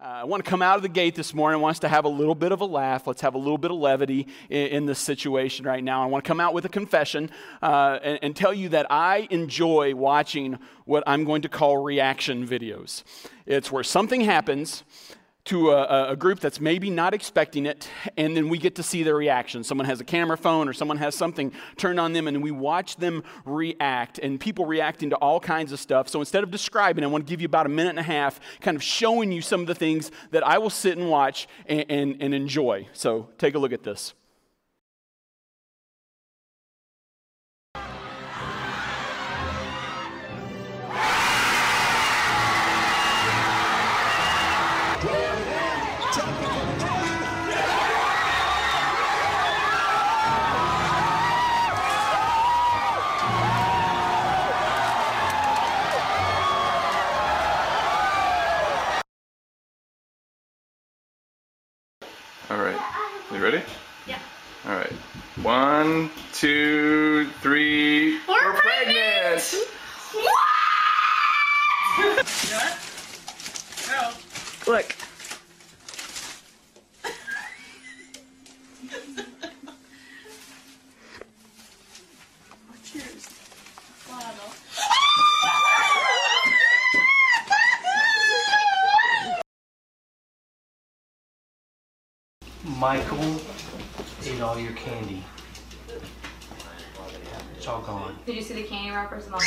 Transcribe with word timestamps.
Uh, 0.00 0.20
I 0.20 0.24
want 0.26 0.44
to 0.44 0.48
come 0.48 0.62
out 0.62 0.76
of 0.76 0.82
the 0.82 0.88
gate 0.88 1.16
this 1.16 1.34
morning. 1.34 1.58
I 1.58 1.60
want 1.60 1.72
us 1.72 1.80
to 1.80 1.88
have 1.88 2.04
a 2.04 2.08
little 2.08 2.36
bit 2.36 2.52
of 2.52 2.60
a 2.60 2.64
laugh. 2.64 3.08
Let's 3.08 3.20
have 3.22 3.34
a 3.34 3.38
little 3.38 3.58
bit 3.58 3.72
of 3.72 3.78
levity 3.78 4.28
in, 4.48 4.66
in 4.68 4.86
this 4.86 5.00
situation 5.00 5.66
right 5.66 5.82
now. 5.82 6.04
I 6.04 6.06
want 6.06 6.22
to 6.22 6.28
come 6.28 6.38
out 6.38 6.54
with 6.54 6.64
a 6.64 6.68
confession 6.68 7.32
uh, 7.60 7.98
and, 8.00 8.18
and 8.22 8.36
tell 8.36 8.54
you 8.54 8.68
that 8.68 8.86
I 8.90 9.26
enjoy 9.28 9.96
watching 9.96 10.60
what 10.84 11.02
I'm 11.04 11.24
going 11.24 11.42
to 11.42 11.48
call 11.48 11.78
reaction 11.78 12.46
videos. 12.46 13.02
It's 13.44 13.72
where 13.72 13.82
something 13.82 14.20
happens 14.20 14.84
to 15.48 15.70
a, 15.70 16.12
a, 16.12 16.16
group 16.16 16.40
that's 16.40 16.60
maybe 16.60 16.90
not 16.90 17.14
expecting 17.14 17.64
it, 17.64 17.88
and 18.18 18.36
then 18.36 18.50
we 18.50 18.58
get 18.58 18.74
to 18.74 18.82
see 18.82 19.02
their 19.02 19.14
reaction. 19.14 19.64
Someone 19.64 19.86
has 19.86 19.98
a 19.98 20.04
camera 20.04 20.36
phone 20.36 20.68
or 20.68 20.74
someone 20.74 20.98
has 20.98 21.14
something 21.14 21.52
turned 21.78 21.98
on 21.98 22.12
them, 22.12 22.28
and 22.28 22.42
we 22.42 22.50
watch 22.50 22.96
them 22.96 23.24
react, 23.46 24.18
and 24.18 24.38
people 24.38 24.66
reacting 24.66 25.08
to 25.10 25.16
all 25.16 25.40
kinds 25.40 25.72
of 25.72 25.80
stuff. 25.80 26.08
So 26.08 26.20
instead 26.20 26.44
of 26.44 26.50
describing, 26.50 27.02
I 27.02 27.06
want 27.06 27.26
to 27.26 27.30
give 27.30 27.40
you 27.40 27.46
about 27.46 27.64
a 27.64 27.70
minute 27.70 27.90
and 27.90 27.98
a 27.98 28.02
half, 28.02 28.40
kind 28.60 28.76
of 28.76 28.82
showing 28.82 29.32
you 29.32 29.40
some 29.40 29.62
of 29.62 29.66
the 29.66 29.74
things 29.74 30.10
that 30.32 30.46
I 30.46 30.58
will 30.58 30.70
sit 30.70 30.98
and 30.98 31.08
watch 31.08 31.48
and, 31.66 31.86
and, 31.88 32.16
and 32.20 32.34
enjoy. 32.34 32.86
So 32.92 33.30
take 33.38 33.54
a 33.54 33.58
look 33.58 33.72
at 33.72 33.82
this. 33.82 34.12
One, 65.42 66.10
two, 66.32 67.28
three. 67.40 68.18
We're, 68.26 68.52
we're 68.52 68.60
pregnant. 68.60 69.44
pregnant. 69.44 69.68
Look. 74.66 74.94
Michael 92.78 93.40
ate 94.24 94.40
all 94.58 94.64
your 94.64 94.72
candy. 94.72 95.22
It's 97.56 97.68
all 97.68 97.80
gone. 97.82 98.18
Did 98.26 98.34
you 98.34 98.42
see 98.42 98.54
the 98.54 98.64
candy 98.64 98.90
wrappers 98.90 99.26
in 99.26 99.32
the 99.32 99.38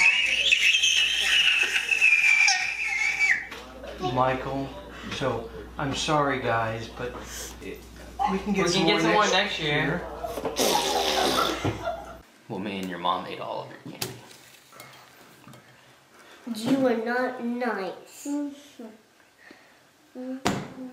hall? 4.00 4.14
Michael, 4.14 4.70
so 5.14 5.50
I'm 5.78 5.94
sorry 5.96 6.40
guys, 6.40 6.90
but 6.98 7.14
it, 7.62 7.80
we 8.32 8.40
can 8.40 8.54
get 8.54 8.66
we 8.66 8.72
some 8.72 8.86
can 8.86 8.88
more 8.88 8.96
get 8.96 9.02
some 9.02 9.12
next, 9.12 9.32
more 9.32 9.38
next 9.38 9.60
year. 9.60 9.74
year. 9.74 10.02
Well, 12.48 12.60
me 12.60 12.80
and 12.80 12.90
your 12.90 13.00
mom 13.00 13.26
ate 13.28 13.42
all 13.42 13.64
of 13.64 13.70
your 13.70 13.80
candy. 13.94 14.08
You 16.56 16.88
are 16.88 16.96
not 16.98 17.44
nice. 17.44 18.28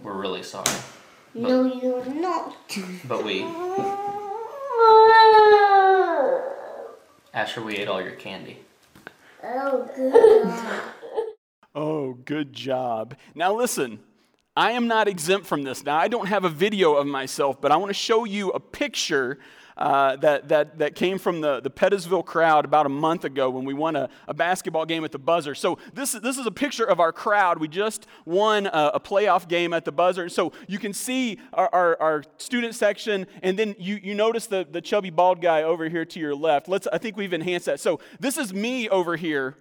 We're 0.02 0.12
really 0.12 0.42
sorry. 0.42 0.70
But, 1.34 1.42
no, 1.42 1.64
you're 1.64 2.04
not. 2.06 2.56
But 3.06 3.24
we. 3.24 3.42
Asher, 7.34 7.62
we 7.62 7.76
ate 7.76 7.88
all 7.88 8.02
your 8.02 8.12
candy. 8.12 8.58
Oh, 9.44 9.88
good 9.94 10.12
job. 10.44 10.82
oh, 11.74 12.12
good 12.14 12.52
job. 12.52 13.16
Now, 13.34 13.54
listen. 13.54 14.00
I 14.56 14.72
am 14.72 14.88
not 14.88 15.06
exempt 15.06 15.46
from 15.46 15.62
this. 15.62 15.84
Now, 15.84 15.96
I 15.96 16.08
don't 16.08 16.26
have 16.26 16.44
a 16.44 16.48
video 16.48 16.94
of 16.94 17.06
myself, 17.06 17.60
but 17.60 17.70
I 17.70 17.76
want 17.76 17.90
to 17.90 17.94
show 17.94 18.24
you 18.24 18.50
a 18.50 18.58
picture 18.58 19.38
uh, 19.78 20.16
that, 20.16 20.48
that, 20.48 20.78
that 20.78 20.94
came 20.94 21.18
from 21.18 21.40
the, 21.40 21.60
the 21.60 21.70
Pettisville 21.70 22.24
crowd 22.24 22.64
about 22.64 22.84
a 22.84 22.88
month 22.88 23.24
ago 23.24 23.48
when 23.48 23.64
we 23.64 23.72
won 23.72 23.96
a, 23.96 24.08
a 24.26 24.34
basketball 24.34 24.84
game 24.84 25.04
at 25.04 25.12
the 25.12 25.18
buzzer. 25.18 25.54
So, 25.54 25.78
this, 25.94 26.12
this 26.12 26.36
is 26.36 26.46
a 26.46 26.50
picture 26.50 26.84
of 26.84 26.98
our 27.00 27.12
crowd. 27.12 27.58
We 27.58 27.68
just 27.68 28.06
won 28.24 28.66
a, 28.66 28.92
a 28.94 29.00
playoff 29.00 29.48
game 29.48 29.72
at 29.72 29.84
the 29.84 29.92
buzzer. 29.92 30.28
So, 30.28 30.52
you 30.66 30.78
can 30.78 30.92
see 30.92 31.38
our, 31.52 31.70
our, 31.72 32.02
our, 32.02 32.24
student 32.38 32.74
section, 32.74 33.26
and 33.42 33.58
then 33.58 33.76
you, 33.78 34.00
you 34.02 34.14
notice 34.14 34.46
the, 34.46 34.66
the 34.68 34.80
chubby 34.80 35.10
bald 35.10 35.40
guy 35.40 35.62
over 35.62 35.88
here 35.88 36.04
to 36.04 36.20
your 36.20 36.34
left. 36.34 36.68
Let's, 36.68 36.86
I 36.88 36.98
think 36.98 37.16
we've 37.16 37.32
enhanced 37.32 37.66
that. 37.66 37.78
So, 37.78 38.00
this 38.18 38.36
is 38.36 38.52
me 38.52 38.88
over 38.88 39.16
here 39.16 39.54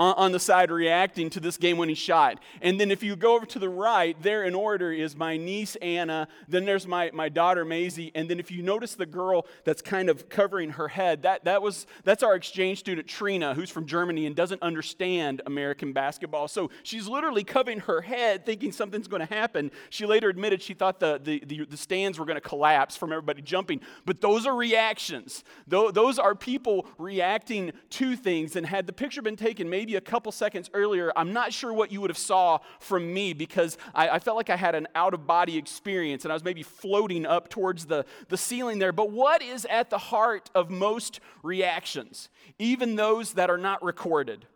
on 0.00 0.32
the 0.32 0.40
side 0.40 0.70
reacting 0.70 1.28
to 1.30 1.40
this 1.40 1.56
game 1.56 1.76
winning 1.76 1.94
shot. 1.94 2.40
And 2.62 2.80
then 2.80 2.90
if 2.90 3.02
you 3.02 3.16
go 3.16 3.36
over 3.36 3.46
to 3.46 3.58
the 3.58 3.68
right, 3.68 4.20
there 4.22 4.44
in 4.44 4.54
order 4.54 4.92
is 4.92 5.14
my 5.14 5.36
niece 5.36 5.76
Anna, 5.76 6.26
then 6.48 6.64
there's 6.64 6.86
my, 6.86 7.10
my 7.12 7.28
daughter 7.28 7.64
Maisie, 7.64 8.10
and 8.14 8.28
then 8.28 8.40
if 8.40 8.50
you 8.50 8.62
notice 8.62 8.94
the 8.94 9.06
girl 9.06 9.46
that's 9.64 9.82
kind 9.82 10.08
of 10.08 10.28
covering 10.28 10.70
her 10.70 10.88
head, 10.88 11.22
that, 11.22 11.44
that 11.44 11.60
was, 11.60 11.86
that's 12.04 12.22
our 12.22 12.34
exchange 12.34 12.78
student 12.78 13.06
Trina, 13.06 13.54
who's 13.54 13.70
from 13.70 13.86
Germany 13.86 14.26
and 14.26 14.34
doesn't 14.34 14.62
understand 14.62 15.42
American 15.44 15.92
basketball. 15.92 16.48
So 16.48 16.70
she's 16.82 17.06
literally 17.06 17.44
covering 17.44 17.80
her 17.80 18.00
head 18.00 18.46
thinking 18.46 18.72
something's 18.72 19.08
going 19.08 19.26
to 19.26 19.32
happen. 19.32 19.70
She 19.90 20.06
later 20.06 20.30
admitted 20.30 20.62
she 20.62 20.72
thought 20.74 20.98
the, 20.98 21.20
the, 21.22 21.42
the, 21.46 21.66
the 21.66 21.76
stands 21.76 22.18
were 22.18 22.24
going 22.24 22.40
to 22.40 22.48
collapse 22.48 22.96
from 22.96 23.12
everybody 23.12 23.42
jumping. 23.42 23.80
But 24.06 24.20
those 24.20 24.46
are 24.46 24.56
reactions. 24.56 25.44
Those 25.66 26.18
are 26.18 26.34
people 26.34 26.86
reacting 26.96 27.72
to 27.90 28.16
things. 28.16 28.56
And 28.56 28.64
had 28.64 28.86
the 28.86 28.92
picture 28.92 29.20
been 29.20 29.36
taken 29.36 29.68
maybe 29.68 29.89
maybe 29.90 29.96
a 29.96 30.00
couple 30.00 30.30
seconds 30.30 30.70
earlier, 30.72 31.12
I'm 31.16 31.32
not 31.32 31.52
sure 31.52 31.72
what 31.72 31.90
you 31.90 32.00
would 32.00 32.10
have 32.10 32.18
saw 32.18 32.58
from 32.78 33.12
me 33.12 33.32
because 33.32 33.76
I, 33.92 34.08
I 34.08 34.18
felt 34.20 34.36
like 34.36 34.48
I 34.48 34.54
had 34.54 34.76
an 34.76 34.86
out 34.94 35.14
of 35.14 35.26
body 35.26 35.56
experience 35.56 36.24
and 36.24 36.30
I 36.30 36.34
was 36.34 36.44
maybe 36.44 36.62
floating 36.62 37.26
up 37.26 37.48
towards 37.48 37.86
the, 37.86 38.04
the 38.28 38.36
ceiling 38.36 38.78
there. 38.78 38.92
But 38.92 39.10
what 39.10 39.42
is 39.42 39.66
at 39.68 39.90
the 39.90 39.98
heart 39.98 40.48
of 40.54 40.70
most 40.70 41.18
reactions, 41.42 42.28
even 42.60 42.94
those 42.94 43.32
that 43.32 43.50
are 43.50 43.58
not 43.58 43.82
recorded? 43.82 44.46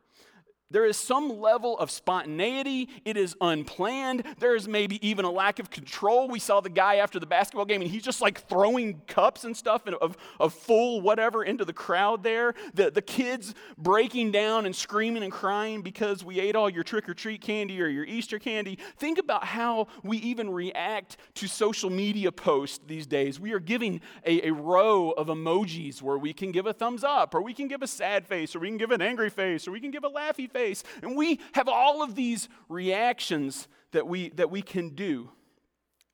There 0.75 0.85
is 0.85 0.97
some 0.97 1.41
level 1.41 1.79
of 1.79 1.89
spontaneity. 1.89 2.89
It 3.05 3.17
is 3.17 3.37
unplanned. 3.41 4.25
There 4.41 4.57
is 4.57 4.67
maybe 4.67 4.99
even 5.07 5.25
a 5.25 5.31
lack 5.31 5.61
of 5.61 5.71
control. 5.71 6.27
We 6.29 6.41
saw 6.41 6.61
the 6.61 6.69
guy 6.69 6.97
after 6.97 7.21
the 7.21 7.27
basketball 7.27 7.65
game, 7.65 7.81
and 7.81 7.89
he's 7.89 8.03
just 8.03 8.21
like 8.21 8.41
throwing 8.49 9.01
cups 9.07 9.45
and 9.45 9.57
stuff 9.57 9.87
of, 9.87 10.17
of 10.41 10.53
full 10.53 11.01
whatever 11.01 11.45
into 11.45 11.65
the 11.65 11.73
crowd 11.73 12.25
there. 12.25 12.55
The, 12.75 12.91
the 12.91 13.03
kids 13.03 13.55
breaking 13.79 14.33
down 14.33 14.67
and 14.67 14.75
screaming 14.75 15.23
and 15.23 15.31
crying 15.31 15.81
because 15.81 16.25
we 16.25 16.41
ate 16.41 16.57
all 16.57 16.69
your 16.69 16.83
trick 16.83 17.09
or 17.09 17.15
treat 17.15 17.41
candy 17.41 17.81
or 17.81 17.87
your 17.87 18.05
Easter 18.05 18.41
candy. 18.41 18.81
Think 18.97 19.19
about 19.19 19.45
how 19.45 19.87
we 20.03 20.17
even 20.19 20.51
react 20.51 21.19
to 21.35 21.47
social 21.47 21.89
media 21.89 22.33
posts 22.33 22.81
these 22.85 23.06
days. 23.06 23.39
We 23.39 23.53
are 23.53 23.61
giving 23.61 24.01
a, 24.27 24.49
a 24.49 24.53
row 24.53 25.12
of 25.12 25.29
emojis 25.29 26.03
where 26.03 26.19
we 26.19 26.33
can 26.33 26.51
give 26.51 26.67
a 26.67 26.73
thumbs 26.73 27.05
up, 27.05 27.33
or 27.33 27.43
we 27.43 27.55
can 27.55 27.69
give 27.69 27.83
a 27.83 27.87
sad 27.87 28.27
face, 28.27 28.56
or 28.56 28.59
we 28.59 28.67
can 28.67 28.77
give 28.77 28.91
an 28.91 29.03
angry 29.03 29.31
face, 29.31 29.69
or 29.69 29.71
we 29.71 29.79
can 29.79 29.93
give 29.93 30.03
a 30.03 30.11
laughy 30.11 30.51
face 30.51 30.64
face. 30.65 30.85
And 31.03 31.17
we 31.17 31.41
have 31.53 31.69
all 31.69 32.03
of 32.03 32.15
these 32.15 32.49
reactions 32.69 33.69
that 33.93 34.07
we, 34.07 34.31
that 34.31 34.51
we 34.51 34.63
can 34.63 34.91
do. 34.91 35.31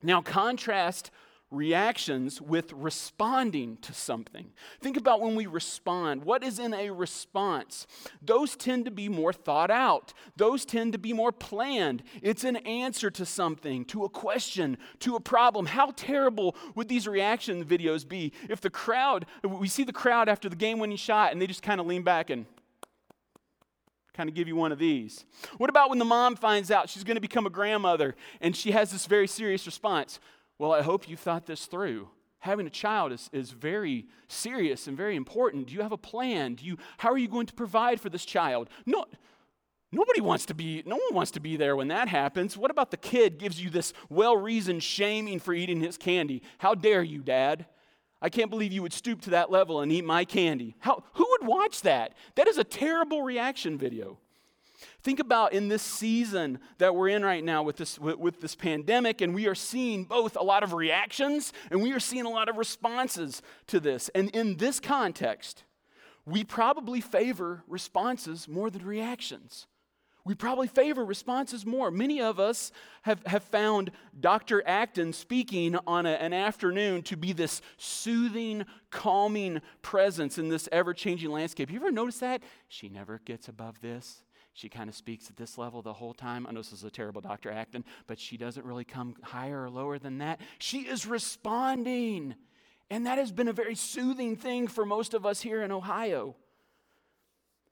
Now, 0.02 0.22
contrast 0.22 1.10
reactions 1.50 2.40
with 2.40 2.72
responding 2.72 3.76
to 3.78 3.92
something. 3.92 4.52
Think 4.80 4.96
about 4.96 5.20
when 5.20 5.34
we 5.34 5.46
respond. 5.46 6.24
What 6.24 6.44
is 6.44 6.60
in 6.60 6.72
a 6.72 6.90
response? 6.90 7.88
Those 8.22 8.54
tend 8.54 8.84
to 8.84 8.92
be 8.92 9.08
more 9.08 9.32
thought 9.32 9.70
out, 9.70 10.12
those 10.36 10.64
tend 10.64 10.92
to 10.92 10.98
be 10.98 11.12
more 11.12 11.32
planned. 11.32 12.04
It's 12.22 12.44
an 12.44 12.56
answer 12.56 13.10
to 13.10 13.26
something, 13.26 13.84
to 13.86 14.04
a 14.04 14.08
question, 14.08 14.78
to 15.00 15.16
a 15.16 15.20
problem. 15.20 15.66
How 15.66 15.92
terrible 15.96 16.54
would 16.76 16.88
these 16.88 17.08
reaction 17.08 17.64
videos 17.64 18.08
be 18.08 18.32
if 18.48 18.60
the 18.60 18.70
crowd, 18.70 19.26
we 19.42 19.66
see 19.66 19.82
the 19.82 19.92
crowd 19.92 20.28
after 20.28 20.48
the 20.48 20.56
game 20.56 20.78
winning 20.78 20.96
shot 20.96 21.32
and 21.32 21.42
they 21.42 21.48
just 21.48 21.62
kind 21.62 21.80
of 21.80 21.86
lean 21.86 22.02
back 22.04 22.30
and 22.30 22.46
kind 24.14 24.28
of 24.28 24.34
give 24.34 24.48
you 24.48 24.56
one 24.56 24.72
of 24.72 24.78
these. 24.78 25.24
What 25.58 25.70
about 25.70 25.90
when 25.90 25.98
the 25.98 26.04
mom 26.04 26.36
finds 26.36 26.70
out 26.70 26.88
she's 26.88 27.04
going 27.04 27.16
to 27.16 27.20
become 27.20 27.46
a 27.46 27.50
grandmother 27.50 28.16
and 28.40 28.54
she 28.56 28.72
has 28.72 28.90
this 28.90 29.06
very 29.06 29.26
serious 29.26 29.66
response? 29.66 30.20
Well, 30.58 30.72
I 30.72 30.82
hope 30.82 31.08
you 31.08 31.16
thought 31.16 31.46
this 31.46 31.66
through. 31.66 32.08
Having 32.40 32.66
a 32.66 32.70
child 32.70 33.12
is, 33.12 33.28
is 33.32 33.50
very 33.50 34.06
serious 34.28 34.86
and 34.86 34.96
very 34.96 35.14
important. 35.14 35.68
Do 35.68 35.74
you 35.74 35.82
have 35.82 35.92
a 35.92 35.98
plan? 35.98 36.54
Do 36.54 36.64
you, 36.64 36.78
how 36.98 37.10
are 37.10 37.18
you 37.18 37.28
going 37.28 37.46
to 37.46 37.54
provide 37.54 38.00
for 38.00 38.08
this 38.08 38.24
child? 38.24 38.68
No, 38.86 39.04
nobody 39.92 40.20
wants 40.20 40.46
to 40.46 40.54
be, 40.54 40.82
no 40.86 40.96
one 40.96 41.14
wants 41.14 41.30
to 41.32 41.40
be 41.40 41.56
there 41.56 41.76
when 41.76 41.88
that 41.88 42.08
happens. 42.08 42.56
What 42.56 42.70
about 42.70 42.90
the 42.90 42.96
kid 42.96 43.38
gives 43.38 43.62
you 43.62 43.68
this 43.68 43.92
well 44.08 44.36
reasoned 44.36 44.82
shaming 44.82 45.38
for 45.38 45.52
eating 45.52 45.80
his 45.80 45.98
candy? 45.98 46.42
How 46.58 46.74
dare 46.74 47.02
you, 47.02 47.20
dad? 47.20 47.66
I 48.22 48.28
can't 48.28 48.50
believe 48.50 48.72
you 48.72 48.82
would 48.82 48.92
stoop 48.92 49.22
to 49.22 49.30
that 49.30 49.50
level 49.50 49.80
and 49.80 49.90
eat 49.90 50.04
my 50.04 50.24
candy. 50.24 50.76
How, 50.80 51.02
who 51.14 51.26
would 51.30 51.48
watch 51.48 51.82
that? 51.82 52.14
That 52.34 52.48
is 52.48 52.58
a 52.58 52.64
terrible 52.64 53.22
reaction 53.22 53.78
video. 53.78 54.18
Think 55.02 55.20
about 55.20 55.54
in 55.54 55.68
this 55.68 55.82
season 55.82 56.58
that 56.78 56.94
we're 56.94 57.08
in 57.08 57.24
right 57.24 57.42
now 57.42 57.62
with 57.62 57.76
this, 57.76 57.98
with, 57.98 58.18
with, 58.18 58.40
this 58.40 58.54
pandemic, 58.54 59.22
and 59.22 59.34
we 59.34 59.46
are 59.46 59.54
seeing 59.54 60.04
both 60.04 60.36
a 60.36 60.42
lot 60.42 60.62
of 60.62 60.74
reactions 60.74 61.54
and 61.70 61.82
we 61.82 61.92
are 61.92 62.00
seeing 62.00 62.26
a 62.26 62.30
lot 62.30 62.50
of 62.50 62.56
responses 62.56 63.40
to 63.68 63.80
this. 63.80 64.10
And 64.14 64.28
in 64.30 64.56
this 64.56 64.78
context, 64.78 65.64
we 66.26 66.44
probably 66.44 67.00
favor 67.00 67.62
responses 67.66 68.46
more 68.46 68.68
than 68.70 68.84
reactions. 68.84 69.66
We 70.24 70.34
probably 70.34 70.66
favor 70.66 71.04
responses 71.04 71.64
more. 71.64 71.90
Many 71.90 72.20
of 72.20 72.38
us 72.38 72.72
have, 73.02 73.24
have 73.26 73.42
found 73.44 73.90
Dr. 74.18 74.62
Acton 74.66 75.12
speaking 75.12 75.76
on 75.86 76.06
a, 76.06 76.10
an 76.10 76.32
afternoon 76.32 77.02
to 77.04 77.16
be 77.16 77.32
this 77.32 77.62
soothing, 77.76 78.64
calming 78.90 79.60
presence 79.82 80.38
in 80.38 80.48
this 80.48 80.68
ever 80.70 80.92
changing 80.92 81.30
landscape. 81.30 81.70
You 81.70 81.76
ever 81.76 81.90
notice 81.90 82.18
that? 82.18 82.42
She 82.68 82.88
never 82.88 83.20
gets 83.24 83.48
above 83.48 83.80
this. 83.80 84.22
She 84.52 84.68
kind 84.68 84.90
of 84.90 84.96
speaks 84.96 85.30
at 85.30 85.36
this 85.36 85.56
level 85.56 85.80
the 85.80 85.92
whole 85.92 86.12
time. 86.12 86.46
I 86.46 86.52
know 86.52 86.60
this 86.60 86.72
is 86.72 86.84
a 86.84 86.90
terrible 86.90 87.20
Dr. 87.20 87.50
Acton, 87.50 87.84
but 88.06 88.18
she 88.18 88.36
doesn't 88.36 88.66
really 88.66 88.84
come 88.84 89.14
higher 89.22 89.64
or 89.64 89.70
lower 89.70 89.98
than 89.98 90.18
that. 90.18 90.40
She 90.58 90.80
is 90.80 91.06
responding. 91.06 92.34
And 92.90 93.06
that 93.06 93.18
has 93.18 93.30
been 93.30 93.48
a 93.48 93.52
very 93.52 93.76
soothing 93.76 94.36
thing 94.36 94.66
for 94.66 94.84
most 94.84 95.14
of 95.14 95.24
us 95.24 95.40
here 95.40 95.62
in 95.62 95.70
Ohio. 95.70 96.34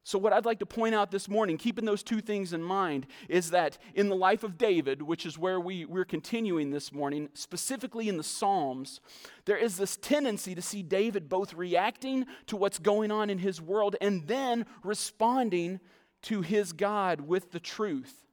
So, 0.08 0.18
what 0.18 0.32
I'd 0.32 0.46
like 0.46 0.60
to 0.60 0.64
point 0.64 0.94
out 0.94 1.10
this 1.10 1.28
morning, 1.28 1.58
keeping 1.58 1.84
those 1.84 2.02
two 2.02 2.22
things 2.22 2.54
in 2.54 2.62
mind, 2.62 3.06
is 3.28 3.50
that 3.50 3.76
in 3.92 4.08
the 4.08 4.16
life 4.16 4.42
of 4.42 4.56
David, 4.56 5.02
which 5.02 5.26
is 5.26 5.36
where 5.36 5.60
we, 5.60 5.84
we're 5.84 6.06
continuing 6.06 6.70
this 6.70 6.94
morning, 6.94 7.28
specifically 7.34 8.08
in 8.08 8.16
the 8.16 8.22
Psalms, 8.22 9.02
there 9.44 9.58
is 9.58 9.76
this 9.76 9.98
tendency 9.98 10.54
to 10.54 10.62
see 10.62 10.82
David 10.82 11.28
both 11.28 11.52
reacting 11.52 12.24
to 12.46 12.56
what's 12.56 12.78
going 12.78 13.10
on 13.10 13.28
in 13.28 13.36
his 13.36 13.60
world 13.60 13.96
and 14.00 14.26
then 14.26 14.64
responding 14.82 15.78
to 16.22 16.40
his 16.40 16.72
God 16.72 17.20
with 17.20 17.52
the 17.52 17.60
truth. 17.60 18.24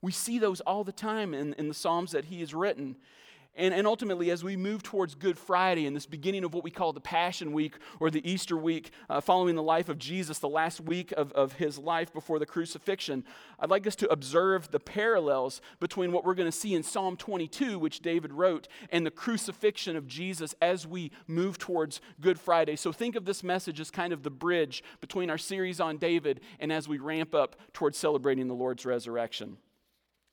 We 0.00 0.12
see 0.12 0.38
those 0.38 0.62
all 0.62 0.82
the 0.82 0.92
time 0.92 1.34
in, 1.34 1.52
in 1.58 1.68
the 1.68 1.74
Psalms 1.74 2.12
that 2.12 2.24
he 2.24 2.40
has 2.40 2.54
written. 2.54 2.96
And, 3.54 3.74
and 3.74 3.86
ultimately, 3.86 4.30
as 4.30 4.42
we 4.42 4.56
move 4.56 4.82
towards 4.82 5.14
Good 5.14 5.36
Friday 5.36 5.86
and 5.86 5.94
this 5.94 6.06
beginning 6.06 6.42
of 6.42 6.54
what 6.54 6.64
we 6.64 6.70
call 6.70 6.94
the 6.94 7.00
Passion 7.00 7.52
Week 7.52 7.74
or 8.00 8.10
the 8.10 8.26
Easter 8.28 8.56
week, 8.56 8.92
uh, 9.10 9.20
following 9.20 9.56
the 9.56 9.62
life 9.62 9.90
of 9.90 9.98
Jesus, 9.98 10.38
the 10.38 10.48
last 10.48 10.80
week 10.80 11.12
of, 11.12 11.32
of 11.32 11.54
his 11.54 11.78
life 11.78 12.14
before 12.14 12.38
the 12.38 12.46
crucifixion, 12.46 13.24
I'd 13.60 13.68
like 13.68 13.86
us 13.86 13.96
to 13.96 14.10
observe 14.10 14.70
the 14.70 14.80
parallels 14.80 15.60
between 15.80 16.12
what 16.12 16.24
we're 16.24 16.34
going 16.34 16.50
to 16.50 16.56
see 16.56 16.74
in 16.74 16.82
Psalm 16.82 17.14
22, 17.14 17.78
which 17.78 18.00
David 18.00 18.32
wrote, 18.32 18.68
and 18.90 19.04
the 19.04 19.10
crucifixion 19.10 19.96
of 19.96 20.06
Jesus 20.06 20.54
as 20.62 20.86
we 20.86 21.10
move 21.26 21.58
towards 21.58 22.00
Good 22.22 22.40
Friday. 22.40 22.76
So 22.76 22.90
think 22.90 23.16
of 23.16 23.26
this 23.26 23.42
message 23.42 23.80
as 23.80 23.90
kind 23.90 24.14
of 24.14 24.22
the 24.22 24.30
bridge 24.30 24.82
between 25.02 25.28
our 25.28 25.36
series 25.36 25.78
on 25.78 25.98
David 25.98 26.40
and 26.58 26.72
as 26.72 26.88
we 26.88 26.96
ramp 26.96 27.34
up 27.34 27.56
towards 27.74 27.98
celebrating 27.98 28.48
the 28.48 28.54
Lord's 28.54 28.86
resurrection. 28.86 29.58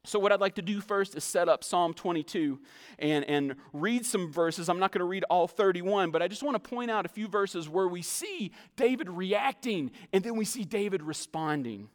So, 0.06 0.18
what 0.18 0.32
I'd 0.32 0.40
like 0.40 0.56
to 0.56 0.62
do 0.62 0.80
first 0.80 1.16
is 1.16 1.26
set 1.26 1.50
up 1.50 1.62
Psalm 1.62 1.94
22 1.94 2.58
and, 3.00 3.26
and 3.26 3.56
read 3.74 4.06
some 4.06 4.32
verses. 4.32 4.70
I'm 4.70 4.80
not 4.80 4.94
going 4.94 5.00
to 5.00 5.06
read 5.06 5.26
all 5.30 5.46
31, 5.46 6.12
but 6.12 6.22
I 6.22 6.30
just 6.30 6.42
want 6.42 6.56
to 6.56 6.70
point 6.70 6.90
out 6.90 7.06
a 7.06 7.10
few 7.10 7.28
verses 7.28 7.68
where 7.68 7.88
we 7.88 8.02
see 8.02 8.54
David 8.78 9.10
reacting 9.10 9.92
and 10.14 10.24
then 10.24 10.38
we 10.38 10.46
see 10.46 10.64
David 10.64 11.04
responding. 11.04 11.90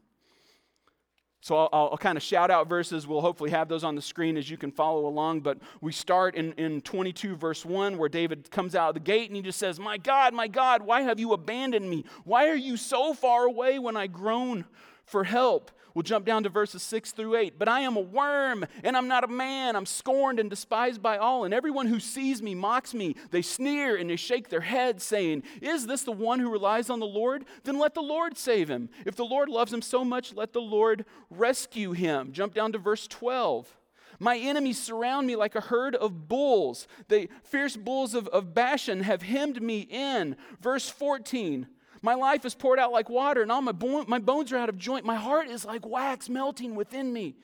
So, 1.40 1.56
I'll, 1.56 1.68
I'll, 1.72 1.96
kind 1.96 2.18
of 2.18 2.22
shout 2.22 2.50
out 2.50 2.68
verses. 2.68 3.06
We'll 3.06 3.22
hopefully 3.22 3.50
have 3.50 3.68
those 3.68 3.84
on 3.84 3.94
the 3.94 4.02
screen 4.02 4.36
as 4.36 4.50
you 4.50 4.58
can 4.58 4.70
follow 4.70 5.06
along. 5.06 5.40
But 5.40 5.58
we 5.80 5.90
start 5.90 6.34
in, 6.34 6.52
in 6.54 6.82
22, 6.82 7.36
verse 7.36 7.64
1, 7.64 7.96
where 7.96 8.10
David 8.10 8.50
comes 8.50 8.74
out 8.74 8.88
of 8.88 8.94
the 8.94 9.00
gate 9.00 9.30
and 9.30 9.36
he 9.36 9.42
just 9.42 9.58
says, 9.58 9.80
My 9.80 9.96
God, 9.96 10.34
my 10.34 10.46
God, 10.46 10.82
why 10.82 11.02
have 11.02 11.18
you 11.18 11.32
abandoned 11.32 11.88
me? 11.88 12.04
Why 12.24 12.48
are 12.50 12.54
you 12.54 12.76
so 12.76 13.14
far 13.14 13.44
away 13.44 13.78
when 13.78 13.96
I 13.96 14.08
groan 14.08 14.66
for 15.06 15.24
help? 15.24 15.70
We'll 15.94 16.02
jump 16.02 16.26
down 16.26 16.42
to 16.42 16.48
verses 16.48 16.82
6 16.82 17.12
through 17.12 17.36
8. 17.36 17.56
But 17.56 17.68
I 17.68 17.80
am 17.80 17.96
a 17.96 18.00
worm, 18.00 18.66
and 18.82 18.96
I'm 18.96 19.06
not 19.06 19.22
a 19.22 19.28
man. 19.28 19.76
I'm 19.76 19.86
scorned 19.86 20.40
and 20.40 20.50
despised 20.50 21.00
by 21.00 21.18
all, 21.18 21.44
and 21.44 21.54
everyone 21.54 21.86
who 21.86 22.00
sees 22.00 22.42
me 22.42 22.54
mocks 22.56 22.92
me. 22.92 23.14
They 23.30 23.42
sneer 23.42 23.96
and 23.96 24.10
they 24.10 24.16
shake 24.16 24.48
their 24.48 24.60
heads, 24.60 25.04
saying, 25.04 25.44
Is 25.62 25.86
this 25.86 26.02
the 26.02 26.10
one 26.12 26.40
who 26.40 26.50
relies 26.50 26.90
on 26.90 26.98
the 26.98 27.06
Lord? 27.06 27.44
Then 27.62 27.78
let 27.78 27.94
the 27.94 28.02
Lord 28.02 28.36
save 28.36 28.68
him. 28.68 28.88
If 29.06 29.14
the 29.14 29.24
Lord 29.24 29.48
loves 29.48 29.72
him 29.72 29.82
so 29.82 30.04
much, 30.04 30.34
let 30.34 30.52
the 30.52 30.60
Lord 30.60 31.04
rescue 31.30 31.92
him. 31.92 32.32
Jump 32.32 32.54
down 32.54 32.72
to 32.72 32.78
verse 32.78 33.06
12. 33.06 33.72
My 34.18 34.36
enemies 34.36 34.80
surround 34.80 35.26
me 35.26 35.36
like 35.36 35.54
a 35.54 35.60
herd 35.60 35.94
of 35.94 36.28
bulls. 36.28 36.88
The 37.08 37.28
fierce 37.44 37.76
bulls 37.76 38.14
of, 38.14 38.28
of 38.28 38.54
Bashan 38.54 39.00
have 39.00 39.22
hemmed 39.22 39.62
me 39.62 39.80
in. 39.80 40.36
Verse 40.60 40.88
14. 40.88 41.66
My 42.04 42.14
life 42.14 42.44
is 42.44 42.54
poured 42.54 42.78
out 42.78 42.92
like 42.92 43.08
water, 43.08 43.40
and 43.40 43.50
all 43.50 43.62
my, 43.62 43.72
bo- 43.72 44.04
my 44.06 44.18
bones 44.18 44.52
are 44.52 44.58
out 44.58 44.68
of 44.68 44.76
joint. 44.76 45.06
My 45.06 45.14
heart 45.14 45.48
is 45.48 45.64
like 45.64 45.86
wax 45.86 46.28
melting 46.28 46.74
within 46.74 47.10
me. 47.10 47.34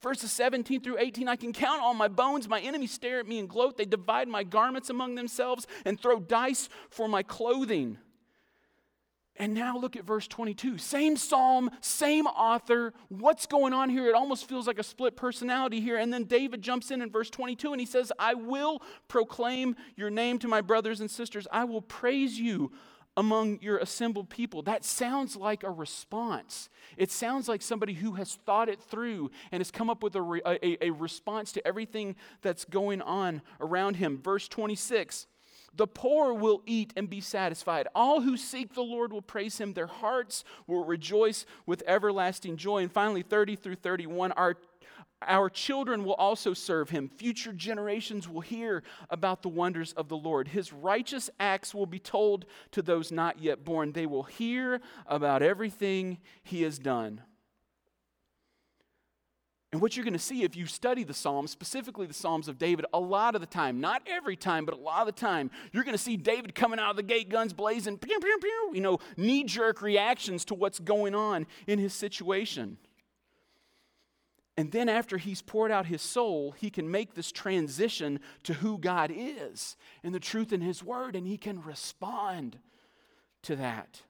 Verses 0.00 0.32
17 0.32 0.80
through 0.80 0.96
18 0.98 1.28
I 1.28 1.36
can 1.36 1.52
count 1.52 1.82
all 1.82 1.92
my 1.92 2.08
bones. 2.08 2.48
My 2.48 2.60
enemies 2.60 2.92
stare 2.92 3.20
at 3.20 3.28
me 3.28 3.38
and 3.38 3.46
gloat. 3.46 3.76
They 3.76 3.84
divide 3.84 4.26
my 4.26 4.42
garments 4.42 4.88
among 4.88 5.16
themselves 5.16 5.66
and 5.84 6.00
throw 6.00 6.18
dice 6.18 6.70
for 6.88 7.08
my 7.08 7.22
clothing. 7.22 7.98
And 9.36 9.52
now 9.52 9.76
look 9.76 9.96
at 9.96 10.04
verse 10.04 10.26
22. 10.26 10.78
Same 10.78 11.18
psalm, 11.18 11.70
same 11.82 12.26
author. 12.26 12.94
What's 13.08 13.44
going 13.44 13.74
on 13.74 13.90
here? 13.90 14.08
It 14.08 14.14
almost 14.14 14.48
feels 14.48 14.66
like 14.66 14.78
a 14.78 14.82
split 14.82 15.14
personality 15.14 15.82
here. 15.82 15.98
And 15.98 16.10
then 16.10 16.24
David 16.24 16.62
jumps 16.62 16.90
in 16.90 17.02
in 17.02 17.10
verse 17.10 17.28
22 17.28 17.72
and 17.72 17.80
he 17.80 17.86
says, 17.86 18.12
I 18.18 18.32
will 18.32 18.80
proclaim 19.08 19.76
your 19.94 20.08
name 20.08 20.38
to 20.38 20.48
my 20.48 20.62
brothers 20.62 21.00
and 21.00 21.10
sisters. 21.10 21.46
I 21.52 21.64
will 21.64 21.82
praise 21.82 22.40
you 22.40 22.72
among 23.20 23.58
your 23.60 23.76
assembled 23.76 24.30
people. 24.30 24.62
That 24.62 24.82
sounds 24.82 25.36
like 25.36 25.62
a 25.62 25.70
response. 25.70 26.70
It 26.96 27.10
sounds 27.10 27.50
like 27.50 27.60
somebody 27.60 27.92
who 27.92 28.12
has 28.12 28.36
thought 28.46 28.70
it 28.70 28.80
through 28.80 29.30
and 29.52 29.60
has 29.60 29.70
come 29.70 29.90
up 29.90 30.02
with 30.02 30.16
a, 30.16 30.40
a, 30.46 30.86
a 30.86 30.90
response 30.90 31.52
to 31.52 31.66
everything 31.68 32.16
that's 32.40 32.64
going 32.64 33.02
on 33.02 33.42
around 33.60 33.96
him. 33.96 34.22
Verse 34.24 34.48
26 34.48 35.26
The 35.74 35.86
poor 35.86 36.32
will 36.32 36.62
eat 36.64 36.94
and 36.96 37.10
be 37.10 37.20
satisfied. 37.20 37.88
All 37.94 38.22
who 38.22 38.38
seek 38.38 38.72
the 38.72 38.80
Lord 38.80 39.12
will 39.12 39.20
praise 39.20 39.58
him. 39.58 39.74
Their 39.74 39.86
hearts 39.86 40.42
will 40.66 40.86
rejoice 40.86 41.44
with 41.66 41.82
everlasting 41.86 42.56
joy. 42.56 42.78
And 42.78 42.90
finally, 42.90 43.22
30 43.22 43.56
through 43.56 43.76
31, 43.76 44.32
our 44.32 44.56
our 45.22 45.50
children 45.50 46.04
will 46.04 46.14
also 46.14 46.54
serve 46.54 46.90
him. 46.90 47.08
Future 47.08 47.52
generations 47.52 48.28
will 48.28 48.40
hear 48.40 48.82
about 49.10 49.42
the 49.42 49.48
wonders 49.48 49.92
of 49.92 50.08
the 50.08 50.16
Lord. 50.16 50.48
His 50.48 50.72
righteous 50.72 51.28
acts 51.38 51.74
will 51.74 51.86
be 51.86 51.98
told 51.98 52.46
to 52.72 52.82
those 52.82 53.12
not 53.12 53.40
yet 53.40 53.64
born. 53.64 53.92
They 53.92 54.06
will 54.06 54.22
hear 54.22 54.80
about 55.06 55.42
everything 55.42 56.18
he 56.42 56.62
has 56.62 56.78
done. 56.78 57.20
And 59.72 59.80
what 59.80 59.96
you're 59.96 60.04
going 60.04 60.14
to 60.14 60.18
see 60.18 60.42
if 60.42 60.56
you 60.56 60.66
study 60.66 61.04
the 61.04 61.14
Psalms, 61.14 61.52
specifically 61.52 62.06
the 62.06 62.14
Psalms 62.14 62.48
of 62.48 62.58
David, 62.58 62.86
a 62.92 62.98
lot 62.98 63.36
of 63.36 63.40
the 63.40 63.46
time, 63.46 63.80
not 63.80 64.02
every 64.04 64.34
time, 64.34 64.64
but 64.64 64.74
a 64.74 64.80
lot 64.80 65.02
of 65.02 65.06
the 65.06 65.20
time, 65.20 65.48
you're 65.72 65.84
going 65.84 65.96
to 65.96 66.02
see 66.02 66.16
David 66.16 66.56
coming 66.56 66.80
out 66.80 66.90
of 66.90 66.96
the 66.96 67.04
gate, 67.04 67.28
guns 67.28 67.52
blazing, 67.52 68.00
you 68.72 68.80
know, 68.80 68.98
knee 69.16 69.44
jerk 69.44 69.80
reactions 69.80 70.44
to 70.46 70.54
what's 70.54 70.80
going 70.80 71.14
on 71.14 71.46
in 71.68 71.78
his 71.78 71.94
situation. 71.94 72.78
And 74.56 74.72
then, 74.72 74.88
after 74.88 75.16
he's 75.16 75.42
poured 75.42 75.70
out 75.70 75.86
his 75.86 76.02
soul, 76.02 76.52
he 76.52 76.70
can 76.70 76.90
make 76.90 77.14
this 77.14 77.32
transition 77.32 78.20
to 78.42 78.54
who 78.54 78.78
God 78.78 79.10
is 79.14 79.76
and 80.02 80.14
the 80.14 80.20
truth 80.20 80.52
in 80.52 80.60
his 80.60 80.82
word, 80.82 81.16
and 81.16 81.26
he 81.26 81.38
can 81.38 81.62
respond 81.62 82.58
to 83.42 83.56
that. 83.56 84.02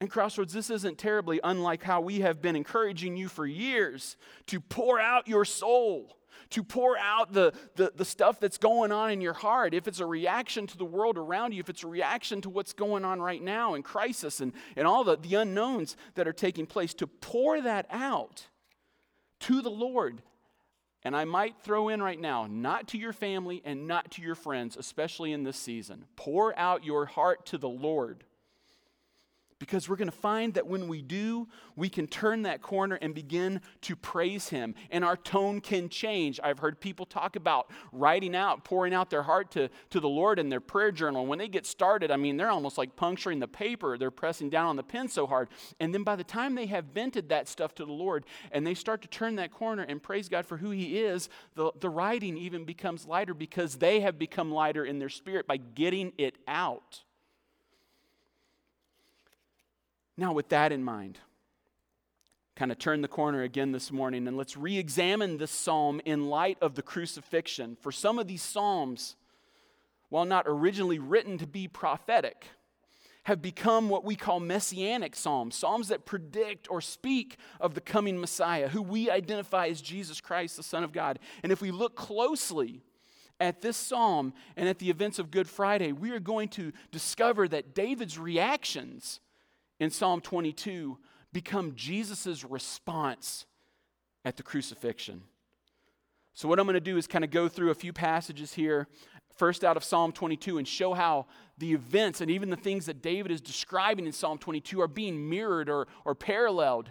And, 0.00 0.10
Crossroads, 0.10 0.52
this 0.52 0.70
isn't 0.70 0.98
terribly 0.98 1.40
unlike 1.42 1.82
how 1.82 2.00
we 2.00 2.20
have 2.20 2.40
been 2.40 2.56
encouraging 2.56 3.16
you 3.16 3.28
for 3.28 3.46
years 3.46 4.16
to 4.46 4.60
pour 4.60 5.00
out 5.00 5.28
your 5.28 5.44
soul, 5.44 6.16
to 6.50 6.62
pour 6.62 6.96
out 6.98 7.32
the, 7.32 7.52
the, 7.76 7.92
the 7.94 8.04
stuff 8.04 8.40
that's 8.40 8.58
going 8.58 8.92
on 8.92 9.10
in 9.10 9.20
your 9.20 9.32
heart. 9.32 9.74
If 9.74 9.88
it's 9.88 10.00
a 10.00 10.06
reaction 10.06 10.66
to 10.68 10.76
the 10.76 10.84
world 10.84 11.18
around 11.18 11.52
you, 11.52 11.60
if 11.60 11.68
it's 11.68 11.84
a 11.84 11.88
reaction 11.88 12.40
to 12.42 12.50
what's 12.50 12.72
going 12.72 13.04
on 13.04 13.20
right 13.20 13.42
now 13.42 13.74
in 13.74 13.82
crisis 13.82 14.40
and, 14.40 14.52
and 14.76 14.86
all 14.86 15.04
the, 15.04 15.16
the 15.16 15.34
unknowns 15.34 15.96
that 16.14 16.28
are 16.28 16.32
taking 16.32 16.66
place, 16.66 16.94
to 16.94 17.06
pour 17.06 17.60
that 17.60 17.86
out 17.90 18.48
to 19.46 19.62
the 19.62 19.70
Lord. 19.70 20.22
And 21.02 21.14
I 21.14 21.24
might 21.26 21.56
throw 21.62 21.88
in 21.90 22.02
right 22.02 22.18
now, 22.18 22.46
not 22.48 22.88
to 22.88 22.98
your 22.98 23.12
family 23.12 23.60
and 23.64 23.86
not 23.86 24.10
to 24.12 24.22
your 24.22 24.34
friends, 24.34 24.76
especially 24.76 25.32
in 25.32 25.44
this 25.44 25.58
season. 25.58 26.06
Pour 26.16 26.58
out 26.58 26.84
your 26.84 27.04
heart 27.04 27.44
to 27.46 27.58
the 27.58 27.68
Lord. 27.68 28.24
Because 29.64 29.88
we're 29.88 29.96
going 29.96 30.10
to 30.10 30.14
find 30.14 30.52
that 30.52 30.66
when 30.66 30.88
we 30.88 31.00
do, 31.00 31.48
we 31.74 31.88
can 31.88 32.06
turn 32.06 32.42
that 32.42 32.60
corner 32.60 32.98
and 33.00 33.14
begin 33.14 33.62
to 33.80 33.96
praise 33.96 34.50
Him. 34.50 34.74
And 34.90 35.02
our 35.02 35.16
tone 35.16 35.62
can 35.62 35.88
change. 35.88 36.38
I've 36.44 36.58
heard 36.58 36.78
people 36.78 37.06
talk 37.06 37.34
about 37.34 37.70
writing 37.90 38.36
out, 38.36 38.62
pouring 38.62 38.92
out 38.92 39.08
their 39.08 39.22
heart 39.22 39.50
to, 39.52 39.70
to 39.88 40.00
the 40.00 40.08
Lord 40.08 40.38
in 40.38 40.50
their 40.50 40.60
prayer 40.60 40.92
journal. 40.92 41.24
When 41.24 41.38
they 41.38 41.48
get 41.48 41.64
started, 41.64 42.10
I 42.10 42.16
mean, 42.16 42.36
they're 42.36 42.50
almost 42.50 42.76
like 42.76 42.94
puncturing 42.94 43.38
the 43.38 43.48
paper. 43.48 43.96
They're 43.96 44.10
pressing 44.10 44.50
down 44.50 44.66
on 44.66 44.76
the 44.76 44.82
pen 44.82 45.08
so 45.08 45.26
hard. 45.26 45.48
And 45.80 45.94
then 45.94 46.02
by 46.02 46.16
the 46.16 46.24
time 46.24 46.54
they 46.54 46.66
have 46.66 46.84
vented 46.84 47.30
that 47.30 47.48
stuff 47.48 47.74
to 47.76 47.86
the 47.86 47.92
Lord 47.92 48.26
and 48.52 48.66
they 48.66 48.74
start 48.74 49.00
to 49.00 49.08
turn 49.08 49.36
that 49.36 49.50
corner 49.50 49.86
and 49.88 50.02
praise 50.02 50.28
God 50.28 50.44
for 50.44 50.58
who 50.58 50.72
He 50.72 50.98
is, 50.98 51.30
the, 51.54 51.72
the 51.80 51.88
writing 51.88 52.36
even 52.36 52.66
becomes 52.66 53.06
lighter 53.06 53.32
because 53.32 53.76
they 53.76 54.00
have 54.00 54.18
become 54.18 54.52
lighter 54.52 54.84
in 54.84 54.98
their 54.98 55.08
spirit 55.08 55.46
by 55.46 55.56
getting 55.56 56.12
it 56.18 56.36
out. 56.46 57.00
Now, 60.16 60.32
with 60.32 60.48
that 60.50 60.72
in 60.72 60.84
mind, 60.84 61.18
kind 62.56 62.70
of 62.70 62.78
turn 62.78 63.00
the 63.00 63.08
corner 63.08 63.42
again 63.42 63.72
this 63.72 63.90
morning 63.90 64.28
and 64.28 64.36
let's 64.36 64.56
re 64.56 64.78
examine 64.78 65.38
this 65.38 65.50
psalm 65.50 66.00
in 66.04 66.28
light 66.28 66.56
of 66.60 66.76
the 66.76 66.82
crucifixion. 66.82 67.76
For 67.80 67.90
some 67.90 68.18
of 68.18 68.28
these 68.28 68.42
psalms, 68.42 69.16
while 70.08 70.24
not 70.24 70.44
originally 70.46 71.00
written 71.00 71.38
to 71.38 71.46
be 71.46 71.66
prophetic, 71.66 72.46
have 73.24 73.42
become 73.42 73.88
what 73.88 74.04
we 74.04 74.14
call 74.14 74.38
messianic 74.38 75.16
psalms, 75.16 75.56
psalms 75.56 75.88
that 75.88 76.04
predict 76.04 76.70
or 76.70 76.80
speak 76.80 77.36
of 77.58 77.74
the 77.74 77.80
coming 77.80 78.20
Messiah, 78.20 78.68
who 78.68 78.82
we 78.82 79.10
identify 79.10 79.66
as 79.66 79.80
Jesus 79.80 80.20
Christ, 80.20 80.56
the 80.56 80.62
Son 80.62 80.84
of 80.84 80.92
God. 80.92 81.18
And 81.42 81.50
if 81.50 81.60
we 81.62 81.70
look 81.70 81.96
closely 81.96 82.82
at 83.40 83.62
this 83.62 83.76
psalm 83.76 84.34
and 84.56 84.68
at 84.68 84.78
the 84.78 84.90
events 84.90 85.18
of 85.18 85.30
Good 85.30 85.48
Friday, 85.48 85.90
we 85.92 86.10
are 86.10 86.20
going 86.20 86.50
to 86.50 86.72
discover 86.92 87.48
that 87.48 87.74
David's 87.74 88.18
reactions 88.18 89.20
in 89.78 89.90
Psalm 89.90 90.20
22 90.20 90.98
become 91.32 91.74
Jesus' 91.74 92.44
response 92.44 93.46
at 94.24 94.36
the 94.36 94.42
crucifixion. 94.42 95.22
So, 96.32 96.48
what 96.48 96.58
I'm 96.58 96.66
going 96.66 96.74
to 96.74 96.80
do 96.80 96.96
is 96.96 97.06
kind 97.06 97.24
of 97.24 97.30
go 97.30 97.48
through 97.48 97.70
a 97.70 97.74
few 97.74 97.92
passages 97.92 98.54
here 98.54 98.88
first 99.36 99.64
out 99.64 99.76
of 99.76 99.84
Psalm 99.84 100.12
22 100.12 100.58
and 100.58 100.66
show 100.66 100.94
how 100.94 101.26
the 101.58 101.72
events 101.72 102.20
and 102.20 102.30
even 102.30 102.50
the 102.50 102.56
things 102.56 102.86
that 102.86 103.02
David 103.02 103.32
is 103.32 103.40
describing 103.40 104.06
in 104.06 104.12
Psalm 104.12 104.38
22 104.38 104.80
are 104.80 104.88
being 104.88 105.28
mirrored 105.28 105.68
or, 105.68 105.86
or 106.04 106.14
paralleled 106.14 106.90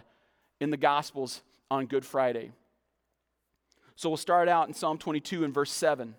in 0.60 0.70
the 0.70 0.76
Gospels 0.76 1.42
on 1.70 1.86
Good 1.86 2.04
Friday. 2.04 2.52
So 3.96 4.08
we'll 4.08 4.16
start 4.16 4.48
out 4.48 4.68
in 4.68 4.74
Psalm 4.74 4.98
22 4.98 5.44
and 5.44 5.54
verse 5.54 5.70
7, 5.70 6.14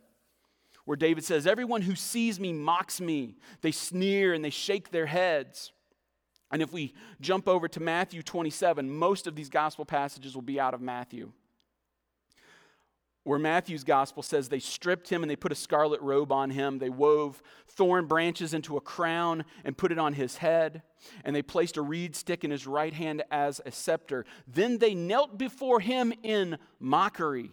where 0.86 0.98
David 0.98 1.24
says, 1.24 1.46
Everyone 1.46 1.82
who 1.82 1.96
sees 1.96 2.40
me 2.40 2.54
mocks 2.54 3.02
me. 3.02 3.36
They 3.62 3.72
sneer 3.72 4.34
and 4.34 4.44
they 4.44 4.50
shake 4.50 4.92
their 4.92 5.08
heads. 5.08 5.72
And 6.56 6.62
if 6.62 6.72
we 6.72 6.94
jump 7.20 7.50
over 7.50 7.68
to 7.68 7.82
Matthew 7.82 8.24
27, 8.24 8.90
most 8.90 9.28
of 9.28 9.36
these 9.36 9.50
gospel 9.50 9.84
passages 9.84 10.36
will 10.36 10.42
be 10.42 10.58
out 10.58 10.74
of 10.74 10.80
Matthew 10.80 11.34
where 13.26 13.40
Matthew's 13.40 13.84
gospel 13.84 14.24
says 14.24 14.48
they 14.48 14.60
stripped 14.60 15.10
him 15.10 15.22
and 15.22 15.30
they 15.30 15.36
put 15.36 15.52
a 15.52 15.56
scarlet 15.56 16.00
robe 16.02 16.32
on 16.32 16.52
him. 16.52 16.78
They 16.78 16.90
wove 16.92 17.42
thorn 17.68 18.06
branches 18.06 18.54
into 18.54 18.78
a 18.78 18.82
crown 18.82 19.44
and 19.66 19.76
put 19.76 19.92
it 19.92 19.98
on 19.98 20.14
his 20.14 20.38
head. 20.38 20.84
And 21.26 21.36
they 21.36 21.42
placed 21.42 21.76
a 21.76 21.82
reed 21.82 22.16
stick 22.16 22.46
in 22.46 22.52
his 22.52 22.66
right 22.66 22.94
hand 22.94 23.24
as 23.32 23.60
a 23.66 23.72
scepter. 23.72 24.26
Then 24.48 24.78
they 24.78 24.94
knelt 24.94 25.38
before 25.38 25.82
him 25.82 26.14
in 26.22 26.58
mockery 26.80 27.50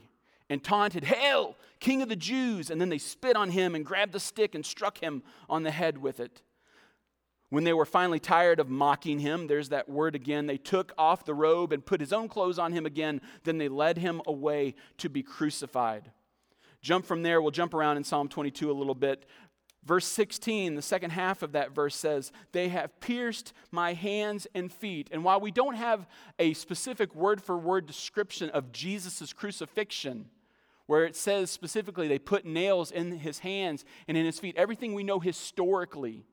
and 0.51 0.63
taunted, 0.63 1.05
Hail, 1.05 1.57
King 1.81 2.03
of 2.03 2.11
the 2.11 2.17
Jews! 2.17 2.71
And 2.71 2.79
then 2.79 2.91
they 2.91 2.99
spit 2.99 3.35
on 3.35 3.51
him 3.51 3.75
and 3.75 3.85
grabbed 3.85 4.13
the 4.13 4.21
stick 4.21 4.55
and 4.55 4.65
struck 4.65 4.99
him 4.99 5.25
on 5.49 5.65
the 5.65 5.73
head 5.73 5.97
with 5.99 6.21
it. 6.21 6.43
When 7.53 7.65
they 7.65 7.75
were 7.75 7.85
finally 7.85 8.19
tired 8.19 8.61
of 8.61 8.71
mocking 8.71 9.19
him, 9.19 9.47
there's 9.47 9.69
that 9.69 9.87
word 9.87 10.15
again, 10.15 10.47
they 10.47 10.57
took 10.57 10.91
off 10.97 11.27
the 11.27 11.35
robe 11.35 11.71
and 11.71 11.85
put 11.85 12.01
his 12.01 12.11
own 12.11 12.27
clothes 12.27 12.59
on 12.59 12.73
him 12.73 12.87
again. 12.87 13.21
Then 13.45 13.59
they 13.59 13.69
led 13.69 13.99
him 13.99 14.23
away 14.27 14.75
to 14.97 15.11
be 15.11 15.23
crucified. 15.23 16.13
Jump 16.81 17.05
from 17.05 17.23
there, 17.23 17.43
we'll 17.43 17.51
jump 17.51 17.75
around 17.75 17.99
in 17.99 18.05
Psalm 18.05 18.31
22 18.31 18.71
a 18.71 18.73
little 18.73 18.95
bit. 18.95 19.27
Verse 19.85 20.07
16, 20.07 20.77
the 20.77 20.81
second 20.81 21.11
half 21.11 21.43
of 21.43 21.53
that 21.53 21.75
verse 21.75 21.95
says, 21.95 22.33
They 22.53 22.71
have 22.71 22.99
pierced 23.01 23.53
my 23.71 23.93
hands 23.93 24.47
and 24.55 24.73
feet. 24.73 25.11
And 25.13 25.23
while 25.23 25.39
we 25.39 25.51
don't 25.51 25.77
have 25.77 26.07
a 26.39 26.55
specific 26.55 27.15
word 27.15 27.43
for 27.43 27.59
word 27.59 27.85
description 27.85 28.49
of 28.49 28.73
Jesus' 28.73 29.35
crucifixion, 29.35 30.31
where 30.87 31.05
it 31.05 31.17
says 31.17 31.51
specifically 31.51 32.09
they 32.09 32.19
put 32.19 32.47
nails 32.47 32.91
in 32.91 33.13
his 33.19 33.41
hands 33.41 33.85
and 34.09 34.17
in 34.17 34.25
his 34.25 34.41
feet, 34.41 34.57
everything 34.57 34.95
we 34.95 35.05
know 35.05 35.21
historically 35.21 36.25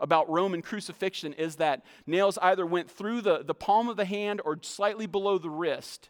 about 0.00 0.30
Roman 0.30 0.62
crucifixion 0.62 1.32
is 1.32 1.56
that 1.56 1.84
nails 2.06 2.38
either 2.38 2.64
went 2.64 2.90
through 2.90 3.22
the, 3.22 3.42
the 3.42 3.54
palm 3.54 3.88
of 3.88 3.96
the 3.96 4.04
hand 4.04 4.40
or 4.44 4.58
slightly 4.62 5.06
below 5.06 5.38
the 5.38 5.50
wrist. 5.50 6.08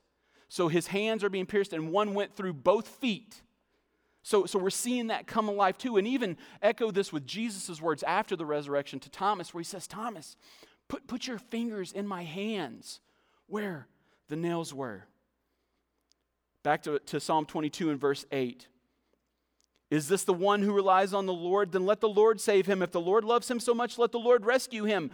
So 0.49 0.68
his 0.68 0.88
hands 0.88 1.23
are 1.25 1.30
being 1.30 1.47
pierced, 1.47 1.73
and 1.73 1.92
one 1.92 2.14
went 2.14 2.35
through 2.35 2.54
both 2.54 2.88
feet. 2.88 3.42
So, 4.23 4.47
so 4.47 4.59
we're 4.59 4.71
seeing 4.71 5.07
that 5.09 5.26
come 5.26 5.49
alive 5.49 5.78
too. 5.78 5.97
And 5.97 6.07
even 6.07 6.37
echo 6.61 6.90
this 6.90 7.12
with 7.12 7.26
Jesus' 7.26 7.80
words 7.80 8.02
after 8.02 8.37
the 8.37 8.47
resurrection 8.47 9.00
to 9.00 9.11
Thomas, 9.11 9.52
where 9.52 9.61
he 9.61 9.64
says, 9.64 9.87
Thomas, 9.87 10.37
put, 10.88 11.07
put 11.07 11.26
your 11.26 11.38
fingers 11.38 11.92
in 11.92 12.07
my 12.07 12.25
hands 12.25 13.00
where 13.47 13.87
the 14.28 14.37
nails 14.37 14.75
were. 14.75 15.04
Back 16.62 16.83
to, 16.83 16.99
to 16.99 17.21
Psalm 17.21 17.47
22 17.47 17.90
and 17.90 18.00
verse 18.00 18.26
8. 18.30 18.66
Is 19.90 20.09
this 20.09 20.25
the 20.25 20.35
one 20.35 20.62
who 20.62 20.73
relies 20.73 21.14
on 21.14 21.26
the 21.26 21.33
Lord? 21.33 21.73
Then 21.73 21.87
let 21.87 22.00
the 22.00 22.09
Lord 22.09 22.40
save 22.40 22.66
him. 22.66 22.83
If 22.83 22.92
the 22.92 23.00
Lord 23.00 23.25
loves 23.25 23.50
him 23.50 23.59
so 23.59 23.73
much, 23.73 23.99
let 23.99 24.12
the 24.12 24.18
Lord 24.18 24.45
rescue 24.45 24.85
him. 24.85 25.11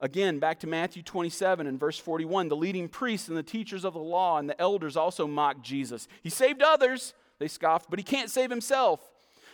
Again, 0.00 0.38
back 0.38 0.60
to 0.60 0.66
Matthew 0.66 1.02
27 1.02 1.66
and 1.66 1.80
verse 1.80 1.98
41. 1.98 2.48
The 2.48 2.56
leading 2.56 2.88
priests 2.88 3.28
and 3.28 3.36
the 3.36 3.42
teachers 3.42 3.84
of 3.84 3.94
the 3.94 4.00
law 4.00 4.38
and 4.38 4.48
the 4.48 4.60
elders 4.60 4.96
also 4.96 5.26
mocked 5.26 5.62
Jesus. 5.62 6.06
He 6.22 6.30
saved 6.30 6.62
others, 6.62 7.14
they 7.38 7.48
scoffed, 7.48 7.90
but 7.90 7.98
he 7.98 8.04
can't 8.04 8.30
save 8.30 8.50
himself. 8.50 9.00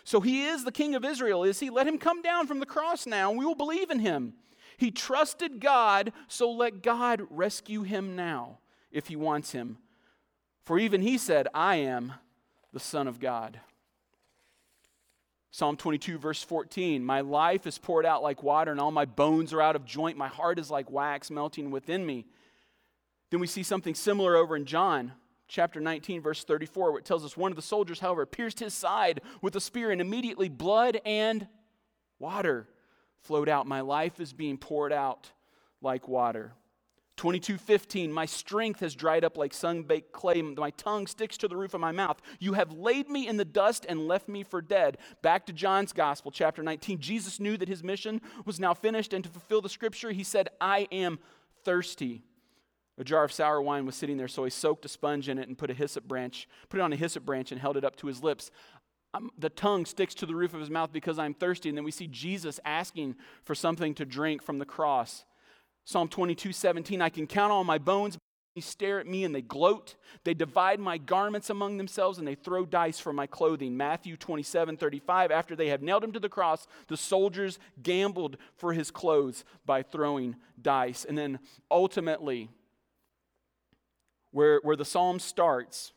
So 0.04 0.20
he 0.20 0.46
is 0.46 0.64
the 0.64 0.72
king 0.72 0.94
of 0.94 1.04
Israel, 1.04 1.44
is 1.44 1.60
he? 1.60 1.70
Let 1.70 1.86
him 1.86 1.98
come 1.98 2.20
down 2.20 2.46
from 2.46 2.58
the 2.58 2.66
cross 2.66 3.06
now, 3.06 3.30
and 3.30 3.38
we 3.38 3.44
will 3.44 3.54
believe 3.54 3.90
in 3.90 4.00
him. 4.00 4.34
He 4.76 4.90
trusted 4.90 5.60
God, 5.60 6.12
so 6.26 6.50
let 6.50 6.82
God 6.82 7.26
rescue 7.30 7.82
him 7.82 8.16
now 8.16 8.58
if 8.90 9.08
he 9.08 9.16
wants 9.16 9.52
him. 9.52 9.78
For 10.64 10.78
even 10.78 11.02
he 11.02 11.18
said, 11.18 11.48
I 11.52 11.76
am 11.76 12.14
the 12.72 12.80
Son 12.80 13.06
of 13.06 13.20
God. 13.20 13.60
Psalm 15.52 15.76
22, 15.76 16.18
verse 16.18 16.42
14 16.42 17.04
My 17.04 17.20
life 17.20 17.66
is 17.66 17.78
poured 17.78 18.06
out 18.06 18.22
like 18.22 18.42
water, 18.42 18.70
and 18.70 18.80
all 18.80 18.92
my 18.92 19.04
bones 19.04 19.52
are 19.52 19.60
out 19.60 19.76
of 19.76 19.84
joint. 19.84 20.16
My 20.16 20.28
heart 20.28 20.58
is 20.58 20.70
like 20.70 20.90
wax 20.90 21.30
melting 21.30 21.70
within 21.70 22.06
me. 22.06 22.26
Then 23.30 23.40
we 23.40 23.46
see 23.46 23.62
something 23.62 23.94
similar 23.94 24.36
over 24.36 24.56
in 24.56 24.64
John 24.64 25.12
chapter 25.48 25.80
19, 25.80 26.22
verse 26.22 26.44
34, 26.44 26.92
where 26.92 26.98
it 27.00 27.04
tells 27.04 27.24
us 27.24 27.36
one 27.36 27.50
of 27.50 27.56
the 27.56 27.62
soldiers, 27.62 28.00
however, 28.00 28.26
pierced 28.26 28.60
his 28.60 28.74
side 28.74 29.20
with 29.42 29.56
a 29.56 29.60
spear, 29.60 29.90
and 29.90 30.00
immediately 30.00 30.48
blood 30.48 31.00
and 31.04 31.48
water 32.18 32.68
flowed 33.20 33.48
out. 33.48 33.66
My 33.66 33.80
life 33.80 34.20
is 34.20 34.32
being 34.32 34.56
poured 34.56 34.92
out 34.92 35.32
like 35.82 36.06
water. 36.06 36.52
22:15 37.20 38.10
My 38.10 38.24
strength 38.24 38.80
has 38.80 38.94
dried 38.94 39.24
up 39.24 39.36
like 39.36 39.52
sun-baked 39.52 40.10
clay. 40.10 40.40
My 40.40 40.70
tongue 40.70 41.06
sticks 41.06 41.36
to 41.38 41.48
the 41.48 41.56
roof 41.56 41.74
of 41.74 41.80
my 41.80 41.92
mouth. 41.92 42.18
You 42.38 42.54
have 42.54 42.72
laid 42.72 43.10
me 43.10 43.28
in 43.28 43.36
the 43.36 43.44
dust 43.44 43.84
and 43.86 44.08
left 44.08 44.26
me 44.26 44.42
for 44.42 44.62
dead. 44.62 44.96
Back 45.20 45.44
to 45.46 45.52
John's 45.52 45.92
gospel 45.92 46.30
chapter 46.30 46.62
19 46.62 46.98
Jesus 46.98 47.38
knew 47.38 47.58
that 47.58 47.68
his 47.68 47.84
mission 47.84 48.22
was 48.46 48.58
now 48.58 48.72
finished 48.72 49.12
and 49.12 49.22
to 49.22 49.28
fulfill 49.28 49.60
the 49.60 49.68
scripture 49.68 50.12
he 50.12 50.24
said 50.24 50.48
I 50.62 50.88
am 50.90 51.18
thirsty. 51.62 52.22
A 52.96 53.04
jar 53.04 53.24
of 53.24 53.32
sour 53.32 53.60
wine 53.60 53.84
was 53.84 53.96
sitting 53.96 54.16
there 54.16 54.26
so 54.26 54.44
he 54.44 54.50
soaked 54.50 54.86
a 54.86 54.88
sponge 54.88 55.28
in 55.28 55.38
it 55.38 55.46
and 55.46 55.58
put 55.58 55.68
a 55.68 55.74
hyssop 55.74 56.04
branch 56.04 56.48
put 56.70 56.80
it 56.80 56.82
on 56.82 56.94
a 56.94 56.96
hyssop 56.96 57.26
branch 57.26 57.52
and 57.52 57.60
held 57.60 57.76
it 57.76 57.84
up 57.84 57.96
to 57.96 58.06
his 58.06 58.22
lips. 58.22 58.50
Um, 59.12 59.30
the 59.36 59.50
tongue 59.50 59.84
sticks 59.84 60.14
to 60.14 60.26
the 60.26 60.34
roof 60.34 60.54
of 60.54 60.60
his 60.60 60.70
mouth 60.70 60.90
because 60.90 61.18
I'm 61.18 61.34
thirsty. 61.34 61.68
And 61.68 61.76
then 61.76 61.84
we 61.84 61.90
see 61.90 62.06
Jesus 62.06 62.60
asking 62.64 63.16
for 63.44 63.54
something 63.54 63.94
to 63.96 64.06
drink 64.06 64.40
from 64.40 64.58
the 64.58 64.64
cross 64.64 65.26
Psalm 65.90 66.06
22, 66.06 66.52
17, 66.52 67.02
I 67.02 67.08
can 67.08 67.26
count 67.26 67.50
all 67.50 67.64
my 67.64 67.76
bones. 67.76 68.16
They 68.54 68.60
stare 68.60 69.00
at 69.00 69.08
me 69.08 69.24
and 69.24 69.34
they 69.34 69.42
gloat. 69.42 69.96
They 70.22 70.34
divide 70.34 70.78
my 70.78 70.98
garments 70.98 71.50
among 71.50 71.78
themselves 71.78 72.16
and 72.16 72.28
they 72.28 72.36
throw 72.36 72.64
dice 72.64 73.00
for 73.00 73.12
my 73.12 73.26
clothing. 73.26 73.76
Matthew 73.76 74.16
27, 74.16 74.76
35, 74.76 75.32
after 75.32 75.56
they 75.56 75.66
have 75.66 75.82
nailed 75.82 76.04
him 76.04 76.12
to 76.12 76.20
the 76.20 76.28
cross, 76.28 76.68
the 76.86 76.96
soldiers 76.96 77.58
gambled 77.82 78.36
for 78.56 78.72
his 78.72 78.92
clothes 78.92 79.44
by 79.66 79.82
throwing 79.82 80.36
dice. 80.62 81.04
And 81.04 81.18
then 81.18 81.40
ultimately, 81.72 82.50
where, 84.30 84.60
where 84.62 84.76
the 84.76 84.84
psalm 84.84 85.18
starts, 85.18 85.92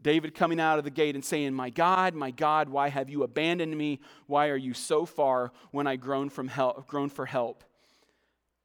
David 0.00 0.36
coming 0.36 0.60
out 0.60 0.78
of 0.78 0.84
the 0.84 0.90
gate 0.90 1.16
and 1.16 1.24
saying, 1.24 1.52
My 1.52 1.70
God, 1.70 2.14
my 2.14 2.30
God, 2.30 2.68
why 2.68 2.90
have 2.90 3.10
you 3.10 3.24
abandoned 3.24 3.76
me? 3.76 3.98
Why 4.28 4.50
are 4.50 4.56
you 4.56 4.72
so 4.72 5.04
far 5.04 5.50
when 5.72 5.88
I 5.88 5.96
groan, 5.96 6.28
from 6.30 6.46
help, 6.46 6.86
groan 6.86 7.08
for 7.08 7.26
help? 7.26 7.64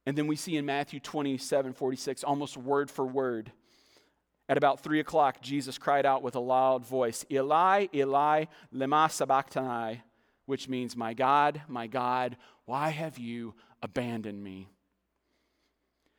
And 0.06 0.16
then 0.18 0.26
we 0.26 0.36
see 0.36 0.56
in 0.56 0.66
Matthew 0.66 1.00
27 1.00 1.72
46, 1.72 2.24
almost 2.24 2.56
word 2.56 2.90
for 2.90 3.06
word, 3.06 3.52
at 4.48 4.58
about 4.58 4.80
three 4.80 5.00
o'clock, 5.00 5.40
Jesus 5.40 5.78
cried 5.78 6.04
out 6.04 6.22
with 6.22 6.34
a 6.34 6.40
loud 6.40 6.84
voice, 6.84 7.24
Eli, 7.30 7.86
Eli, 7.94 8.44
lema 8.74 9.10
sabachthani, 9.10 10.02
which 10.44 10.68
means, 10.68 10.96
My 10.96 11.14
God, 11.14 11.62
my 11.66 11.86
God, 11.86 12.36
why 12.66 12.90
have 12.90 13.18
you 13.18 13.54
abandoned 13.82 14.42
me? 14.42 14.68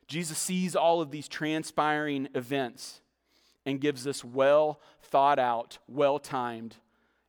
Jesus 0.08 0.38
sees 0.38 0.74
all 0.74 1.00
of 1.00 1.10
these 1.10 1.28
transpiring 1.28 2.28
events 2.34 3.00
and 3.64 3.80
gives 3.80 4.04
this 4.04 4.24
well 4.24 4.80
thought 5.02 5.38
out, 5.38 5.78
well 5.88 6.18
timed 6.18 6.76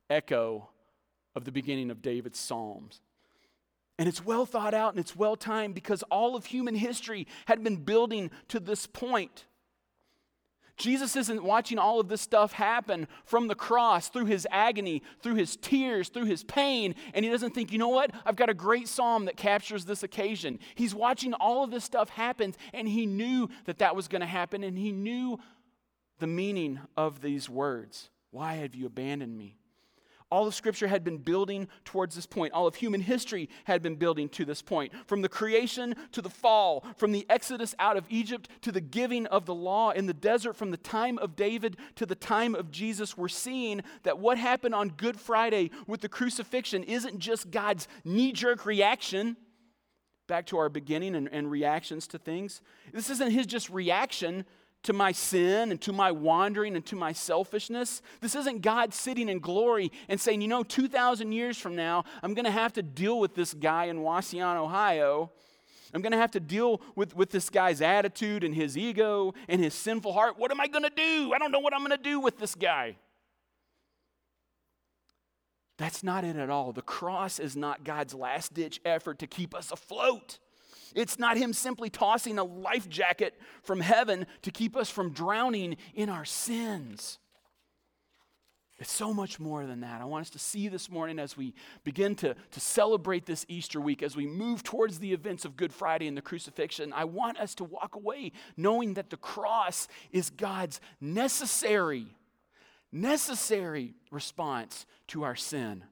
echo 0.09 0.69
of 1.35 1.43
the 1.43 1.51
beginning 1.51 1.91
of 1.91 2.01
David's 2.01 2.39
Psalms. 2.39 3.01
And 3.99 4.07
it's 4.07 4.23
well 4.23 4.45
thought 4.45 4.73
out 4.73 4.93
and 4.93 4.99
it's 4.99 5.15
well 5.15 5.35
timed 5.35 5.73
because 5.73 6.03
all 6.03 6.35
of 6.35 6.45
human 6.45 6.75
history 6.75 7.27
had 7.45 7.63
been 7.63 7.77
building 7.77 8.29
to 8.49 8.59
this 8.59 8.85
point. 8.85 9.45
Jesus 10.77 11.15
isn't 11.15 11.43
watching 11.43 11.79
all 11.79 11.99
of 11.99 12.07
this 12.07 12.21
stuff 12.21 12.53
happen 12.53 13.07
from 13.25 13.47
the 13.47 13.55
cross, 13.55 14.09
through 14.09 14.25
his 14.25 14.47
agony, 14.51 15.01
through 15.21 15.33
his 15.33 15.55
tears, 15.55 16.09
through 16.09 16.25
his 16.25 16.43
pain, 16.43 16.93
and 17.15 17.25
he 17.25 17.31
doesn't 17.31 17.55
think, 17.55 17.71
you 17.71 17.79
know 17.79 17.87
what? 17.87 18.11
I've 18.25 18.35
got 18.35 18.49
a 18.49 18.53
great 18.53 18.87
psalm 18.87 19.25
that 19.25 19.37
captures 19.37 19.85
this 19.85 20.03
occasion. 20.03 20.59
He's 20.75 20.93
watching 20.93 21.33
all 21.33 21.63
of 21.63 21.71
this 21.71 21.83
stuff 21.83 22.09
happen, 22.09 22.53
and 22.73 22.87
he 22.87 23.07
knew 23.07 23.49
that 23.65 23.79
that 23.79 23.95
was 23.95 24.07
going 24.07 24.21
to 24.21 24.27
happen, 24.27 24.63
and 24.63 24.77
he 24.77 24.91
knew 24.91 25.39
the 26.19 26.27
meaning 26.27 26.79
of 26.95 27.21
these 27.21 27.49
words. 27.49 28.11
Why 28.29 28.55
have 28.55 28.75
you 28.75 28.85
abandoned 28.85 29.35
me? 29.35 29.57
All 30.29 30.45
of 30.45 30.53
Scripture 30.53 30.87
had 30.87 31.03
been 31.03 31.19
building 31.19 31.69
towards 31.85 32.15
this 32.15 32.25
point. 32.25 32.53
All 32.53 32.67
of 32.67 32.75
human 32.75 32.99
history 32.99 33.49
had 33.63 33.81
been 33.81 33.95
building 33.95 34.27
to 34.29 34.43
this 34.43 34.61
point. 34.61 34.91
From 35.05 35.21
the 35.21 35.29
creation 35.29 35.95
to 36.11 36.21
the 36.21 36.29
fall, 36.29 36.85
from 36.97 37.13
the 37.13 37.25
exodus 37.29 37.73
out 37.79 37.95
of 37.95 38.05
Egypt 38.09 38.49
to 38.61 38.71
the 38.71 38.81
giving 38.81 39.25
of 39.27 39.45
the 39.45 39.55
law 39.55 39.91
in 39.91 40.05
the 40.05 40.13
desert, 40.13 40.53
from 40.57 40.71
the 40.71 40.77
time 40.77 41.17
of 41.19 41.35
David 41.35 41.77
to 41.95 42.05
the 42.05 42.15
time 42.15 42.55
of 42.55 42.71
Jesus, 42.71 43.17
we're 43.17 43.29
seeing 43.29 43.81
that 44.03 44.19
what 44.19 44.37
happened 44.37 44.75
on 44.75 44.89
Good 44.89 45.17
Friday 45.17 45.71
with 45.87 46.01
the 46.01 46.09
crucifixion 46.09 46.83
isn't 46.83 47.19
just 47.19 47.49
God's 47.49 47.87
knee 48.03 48.33
jerk 48.33 48.65
reaction 48.65 49.37
back 50.27 50.45
to 50.47 50.57
our 50.57 50.67
beginning 50.67 51.15
and, 51.15 51.29
and 51.31 51.49
reactions 51.49 52.05
to 52.07 52.17
things. 52.17 52.61
This 52.93 53.09
isn't 53.09 53.31
his 53.31 53.45
just 53.45 53.69
reaction 53.69 54.45
to 54.87 54.93
my 54.93 55.11
sin 55.11 55.69
and 55.69 55.81
to 55.81 55.91
my 55.91 56.13
wandering 56.13 56.73
and 56.77 56.85
to 56.85 56.95
my 56.95 57.11
selfishness. 57.11 58.01
This 58.21 58.35
isn't 58.35 58.61
God 58.61 58.93
sitting 58.93 59.27
in 59.27 59.39
glory 59.39 59.91
and 60.07 60.17
saying, 60.17 60.41
you 60.41 60.47
know, 60.47 60.63
2,000 60.63 61.33
years 61.33 61.57
from 61.57 61.75
now, 61.75 62.05
I'm 62.23 62.33
going 62.33 62.45
to 62.45 62.51
have 62.51 62.71
to 62.73 62.81
deal 62.81 63.19
with 63.19 63.35
this 63.35 63.53
guy 63.53 63.85
in 63.85 63.97
Wauseon, 63.97 64.55
Ohio. 64.55 65.29
I'm 65.93 66.01
going 66.01 66.13
to 66.13 66.17
have 66.17 66.31
to 66.31 66.39
deal 66.39 66.79
with, 66.95 67.17
with 67.17 67.31
this 67.31 67.49
guy's 67.49 67.81
attitude 67.81 68.45
and 68.45 68.55
his 68.55 68.77
ego 68.77 69.33
and 69.49 69.61
his 69.61 69.73
sinful 69.73 70.13
heart. 70.13 70.39
What 70.39 70.51
am 70.51 70.61
I 70.61 70.67
going 70.67 70.85
to 70.85 70.89
do? 70.89 71.33
I 71.35 71.37
don't 71.37 71.51
know 71.51 71.59
what 71.59 71.73
I'm 71.73 71.81
going 71.81 71.91
to 71.91 71.97
do 71.97 72.21
with 72.21 72.37
this 72.37 72.55
guy. 72.55 72.95
That's 75.77 76.01
not 76.01 76.23
it 76.23 76.37
at 76.37 76.49
all. 76.49 76.71
The 76.71 76.81
cross 76.81 77.39
is 77.39 77.57
not 77.57 77.83
God's 77.83 78.13
last 78.13 78.53
ditch 78.53 78.79
effort 78.85 79.19
to 79.19 79.27
keep 79.27 79.53
us 79.53 79.69
afloat. 79.69 80.39
It's 80.95 81.19
not 81.19 81.37
Him 81.37 81.53
simply 81.53 81.89
tossing 81.89 82.37
a 82.37 82.43
life 82.43 82.89
jacket 82.89 83.39
from 83.63 83.79
heaven 83.79 84.25
to 84.43 84.51
keep 84.51 84.75
us 84.75 84.89
from 84.89 85.11
drowning 85.11 85.77
in 85.93 86.09
our 86.09 86.25
sins. 86.25 87.19
It's 88.79 88.91
so 88.91 89.11
much 89.11 89.39
more 89.39 89.65
than 89.65 89.79
that. 89.79 90.01
I 90.01 90.05
want 90.05 90.21
us 90.21 90.29
to 90.31 90.39
see 90.39 90.67
this 90.67 90.89
morning 90.89 91.17
as 91.17 91.35
we 91.35 91.55
begin 91.83 92.15
to, 92.17 92.35
to 92.51 92.59
celebrate 92.59 93.25
this 93.25 93.43
Easter 93.49 93.81
week, 93.81 94.03
as 94.03 94.15
we 94.15 94.27
move 94.27 94.61
towards 94.61 94.99
the 94.99 95.13
events 95.13 95.45
of 95.45 95.57
Good 95.57 95.73
Friday 95.73 96.07
and 96.07 96.15
the 96.15 96.21
crucifixion. 96.21 96.93
I 96.93 97.05
want 97.05 97.39
us 97.39 97.55
to 97.55 97.63
walk 97.63 97.95
away 97.95 98.33
knowing 98.55 98.93
that 98.93 99.09
the 99.09 99.17
cross 99.17 99.87
is 100.11 100.29
God's 100.29 100.79
necessary, 101.01 102.05
necessary 102.91 103.95
response 104.11 104.85
to 105.07 105.23
our 105.23 105.35
sin. 105.35 105.83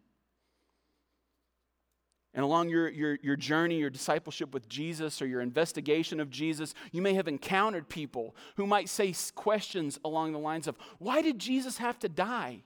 And 2.35 2.43
along 2.43 2.69
your, 2.69 2.89
your, 2.89 3.17
your 3.23 3.37
journey, 3.37 3.79
your 3.79 3.89
discipleship 3.89 4.53
with 4.53 4.67
Jesus, 4.67 5.21
or 5.21 5.25
your 5.25 5.39
investigation 5.39 6.19
of 6.19 6.29
Jesus, 6.29 6.75
you 6.91 7.01
may 7.01 7.13
have 7.13 7.29
encountered 7.29 7.87
people 7.87 8.35
who 8.57 8.67
might 8.67 8.89
say 8.89 9.15
questions 9.33 9.97
along 10.03 10.33
the 10.33 10.39
lines 10.39 10.67
of, 10.67 10.75
Why 10.99 11.21
did 11.21 11.39
Jesus 11.39 11.77
have 11.77 11.97
to 11.99 12.09
die? 12.09 12.59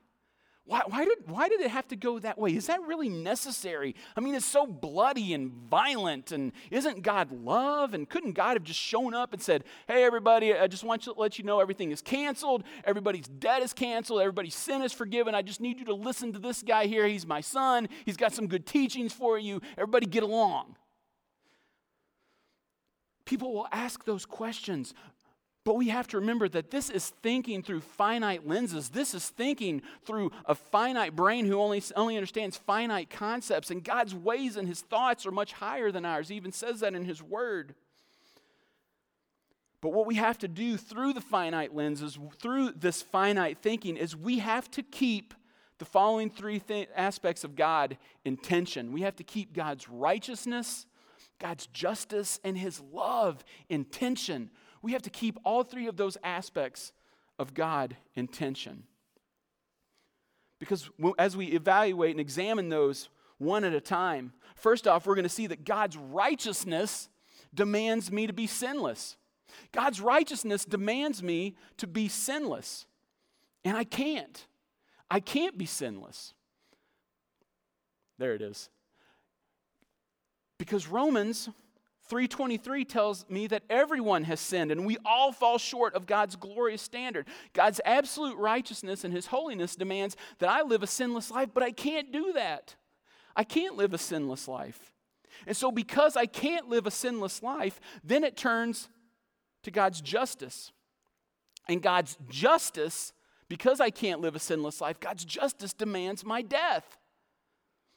Why, 0.70 0.84
why, 0.86 1.04
did, 1.04 1.18
why 1.26 1.50
did 1.50 1.62
it 1.62 1.72
have 1.72 1.88
to 1.88 1.96
go 1.96 2.20
that 2.20 2.38
way? 2.38 2.52
Is 2.56 2.68
that 2.68 2.80
really 2.84 3.10
necessary? 3.10 3.96
I 4.16 4.20
mean, 4.20 4.36
it's 4.36 4.46
so 4.46 4.68
bloody 4.68 5.34
and 5.34 5.52
violent, 5.52 6.32
and 6.32 6.52
isn't 6.70 7.02
God 7.02 7.32
love? 7.32 7.96
And 7.96 8.08
couldn't 8.08 8.34
God 8.34 8.54
have 8.54 8.64
just 8.64 8.80
shown 8.80 9.16
up 9.16 9.34
and 9.34 9.42
said, 9.42 9.64
Hey, 9.88 10.04
everybody, 10.04 10.54
I 10.54 10.68
just 10.68 10.84
want 10.84 11.02
to 11.06 11.14
let 11.14 11.40
you 11.40 11.44
know 11.44 11.60
everything 11.60 11.90
is 11.90 12.04
canceled, 12.04 12.64
everybody's 12.86 13.28
debt 13.28 13.64
is 13.64 13.74
canceled, 13.74 14.22
everybody's 14.22 14.54
sin 14.54 14.84
is 14.84 14.94
forgiven. 14.94 15.34
I 15.34 15.42
just 15.42 15.60
need 15.60 15.80
you 15.80 15.86
to 15.86 15.96
listen 15.96 16.34
to 16.34 16.40
this 16.40 16.62
guy 16.62 16.86
here. 16.86 17.08
He's 17.08 17.26
my 17.26 17.42
son, 17.42 17.90
he's 18.06 18.18
got 18.18 18.32
some 18.32 18.46
good 18.46 18.68
teachings 18.68 19.12
for 19.12 19.40
you. 19.40 19.62
Everybody 19.76 20.06
get 20.06 20.22
along. 20.22 20.76
People 23.26 23.56
will 23.56 23.68
ask 23.72 24.06
those 24.06 24.28
questions, 24.28 24.94
but 25.70 25.76
we 25.76 25.90
have 25.90 26.08
to 26.08 26.18
remember 26.18 26.50
that 26.50 26.72
this 26.72 26.90
is 26.90 27.10
thinking 27.22 27.62
through 27.62 27.82
finite 27.82 28.48
lenses. 28.48 28.90
This 28.90 29.14
is 29.14 29.30
thinking 29.30 29.84
through 30.04 30.32
a 30.48 30.56
finite 30.56 31.16
brain 31.16 31.46
who 31.46 31.60
only, 31.60 31.84
only 31.96 32.18
understands 32.18 32.58
finite 32.58 33.12
concepts. 33.12 33.70
And 33.70 33.84
God's 33.84 34.16
ways 34.16 34.58
and 34.58 34.68
his 34.68 34.82
thoughts 34.82 35.28
are 35.28 35.32
much 35.32 35.54
higher 35.54 35.92
than 35.92 36.06
ours. 36.06 36.30
He 36.30 36.36
even 36.38 36.52
says 36.52 36.80
that 36.80 36.96
in 36.96 37.06
his 37.06 37.22
word. 37.22 37.76
But 39.80 39.94
what 39.94 40.08
we 40.08 40.16
have 40.16 40.40
to 40.40 40.48
do 40.48 40.76
through 40.76 41.14
the 41.14 41.22
finite 41.22 41.76
lenses, 41.76 42.18
through 42.40 42.72
this 42.72 43.04
finite 43.04 43.60
thinking, 43.62 43.96
is 43.96 44.16
we 44.16 44.40
have 44.40 44.72
to 44.72 44.82
keep 44.82 45.36
the 45.78 45.86
following 45.86 46.32
three 46.32 46.58
th- 46.58 46.90
aspects 46.96 47.44
of 47.44 47.56
God 47.56 48.00
in 48.26 48.38
tension. 48.38 48.92
We 48.92 49.02
have 49.02 49.18
to 49.18 49.24
keep 49.24 49.54
God's 49.54 49.88
righteousness, 49.88 50.88
God's 51.38 51.68
justice, 51.68 52.40
and 52.44 52.58
his 52.58 52.82
love 52.92 53.44
in 53.70 53.86
tension 53.86 54.50
we 54.82 54.94
have 54.94 55.02
to 55.04 55.10
keep 55.10 55.38
all 55.44 55.64
three 55.64 55.88
of 55.88 55.98
those 55.98 56.18
aspects 56.24 56.94
of 57.38 57.54
God 57.54 57.96
in 58.16 58.28
tension. 58.28 58.84
Because 60.60 60.90
as 61.18 61.38
we 61.38 61.48
evaluate 61.48 62.12
and 62.12 62.20
examine 62.20 62.70
those 62.70 63.10
one 63.38 63.64
at 63.64 63.74
a 63.74 63.82
time, 63.82 64.34
first 64.56 64.88
off, 64.88 65.08
we're 65.08 65.16
going 65.16 65.24
to 65.24 65.30
see 65.30 65.48
that 65.48 65.64
God's 65.64 65.96
righteousness 65.96 67.10
demands 67.54 68.12
me 68.12 68.28
to 68.28 68.34
be 68.34 68.48
sinless. 68.48 69.16
God's 69.72 70.02
righteousness 70.02 70.66
demands 70.66 71.24
me 71.24 71.56
to 71.78 71.88
be 71.88 72.08
sinless. 72.08 72.86
And 73.64 73.76
I 73.78 73.84
can't. 73.84 74.46
I 75.10 75.20
can't 75.20 75.58
be 75.58 75.66
sinless. 75.66 76.34
There 78.18 78.34
it 78.34 78.42
is. 78.42 78.70
Because 80.58 80.88
Romans 80.88 81.50
323 82.10 82.86
tells 82.86 83.30
me 83.30 83.46
that 83.48 83.64
everyone 83.70 84.24
has 84.24 84.40
sinned 84.40 84.72
and 84.72 84.86
we 84.86 84.98
all 85.06 85.32
fall 85.32 85.60
short 85.60 85.94
of 85.94 86.08
God's 86.08 86.36
glorious 86.36 86.82
standard. 86.82 87.28
God's 87.54 87.80
absolute 87.86 88.36
righteousness 88.38 89.04
and 89.04 89.14
his 89.14 89.28
holiness 89.28 89.76
demands 89.76 90.18
that 90.40 90.50
I 90.50 90.64
live 90.64 90.82
a 90.82 90.88
sinless 90.88 91.30
life, 91.30 91.50
but 91.54 91.64
I 91.64 91.72
can't 91.72 92.12
do 92.12 92.34
that. 92.34 92.76
I 93.36 93.44
can't 93.44 93.78
live 93.78 93.94
a 93.94 93.98
sinless 93.98 94.48
life. 94.48 94.92
And 95.46 95.56
so 95.56 95.72
because 95.72 96.18
I 96.18 96.26
can't 96.26 96.68
live 96.68 96.88
a 96.88 96.92
sinless 96.92 97.44
life, 97.44 97.80
then 98.04 98.24
it 98.24 98.36
turns 98.36 98.90
to 99.64 99.72
God's 99.72 100.02
justice. 100.02 100.72
And 101.68 101.82
God's 101.82 102.18
justice, 102.30 103.14
because 103.48 103.80
I 103.80 103.92
can't 103.92 104.22
live 104.22 104.36
a 104.36 104.40
sinless 104.40 104.82
life, 104.82 105.00
God's 105.00 105.24
justice 105.24 105.74
demands 105.74 106.26
my 106.26 106.42
death. 106.42 106.98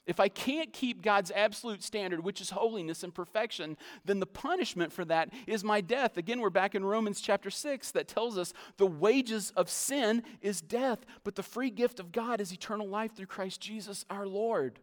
If 0.05 0.19
I 0.19 0.27
can't 0.27 0.73
keep 0.73 1.01
God's 1.01 1.31
absolute 1.33 1.81
standard, 1.81 2.23
which 2.23 2.41
is 2.41 2.49
holiness 2.49 3.03
and 3.03 3.15
perfection, 3.15 3.77
then 4.03 4.19
the 4.19 4.25
punishment 4.25 4.91
for 4.91 5.05
that 5.05 5.29
is 5.47 5.63
my 5.63 5.79
death. 5.79 6.17
Again, 6.17 6.41
we're 6.41 6.49
back 6.49 6.75
in 6.75 6.83
Romans 6.83 7.21
chapter 7.21 7.49
6 7.49 7.91
that 7.91 8.09
tells 8.09 8.37
us 8.37 8.53
the 8.77 8.85
wages 8.85 9.53
of 9.55 9.69
sin 9.69 10.23
is 10.41 10.59
death, 10.59 11.05
but 11.23 11.35
the 11.35 11.43
free 11.43 11.69
gift 11.69 12.01
of 12.01 12.11
God 12.11 12.41
is 12.41 12.51
eternal 12.51 12.87
life 12.87 13.15
through 13.15 13.27
Christ 13.27 13.61
Jesus 13.61 14.03
our 14.09 14.27
Lord. 14.27 14.79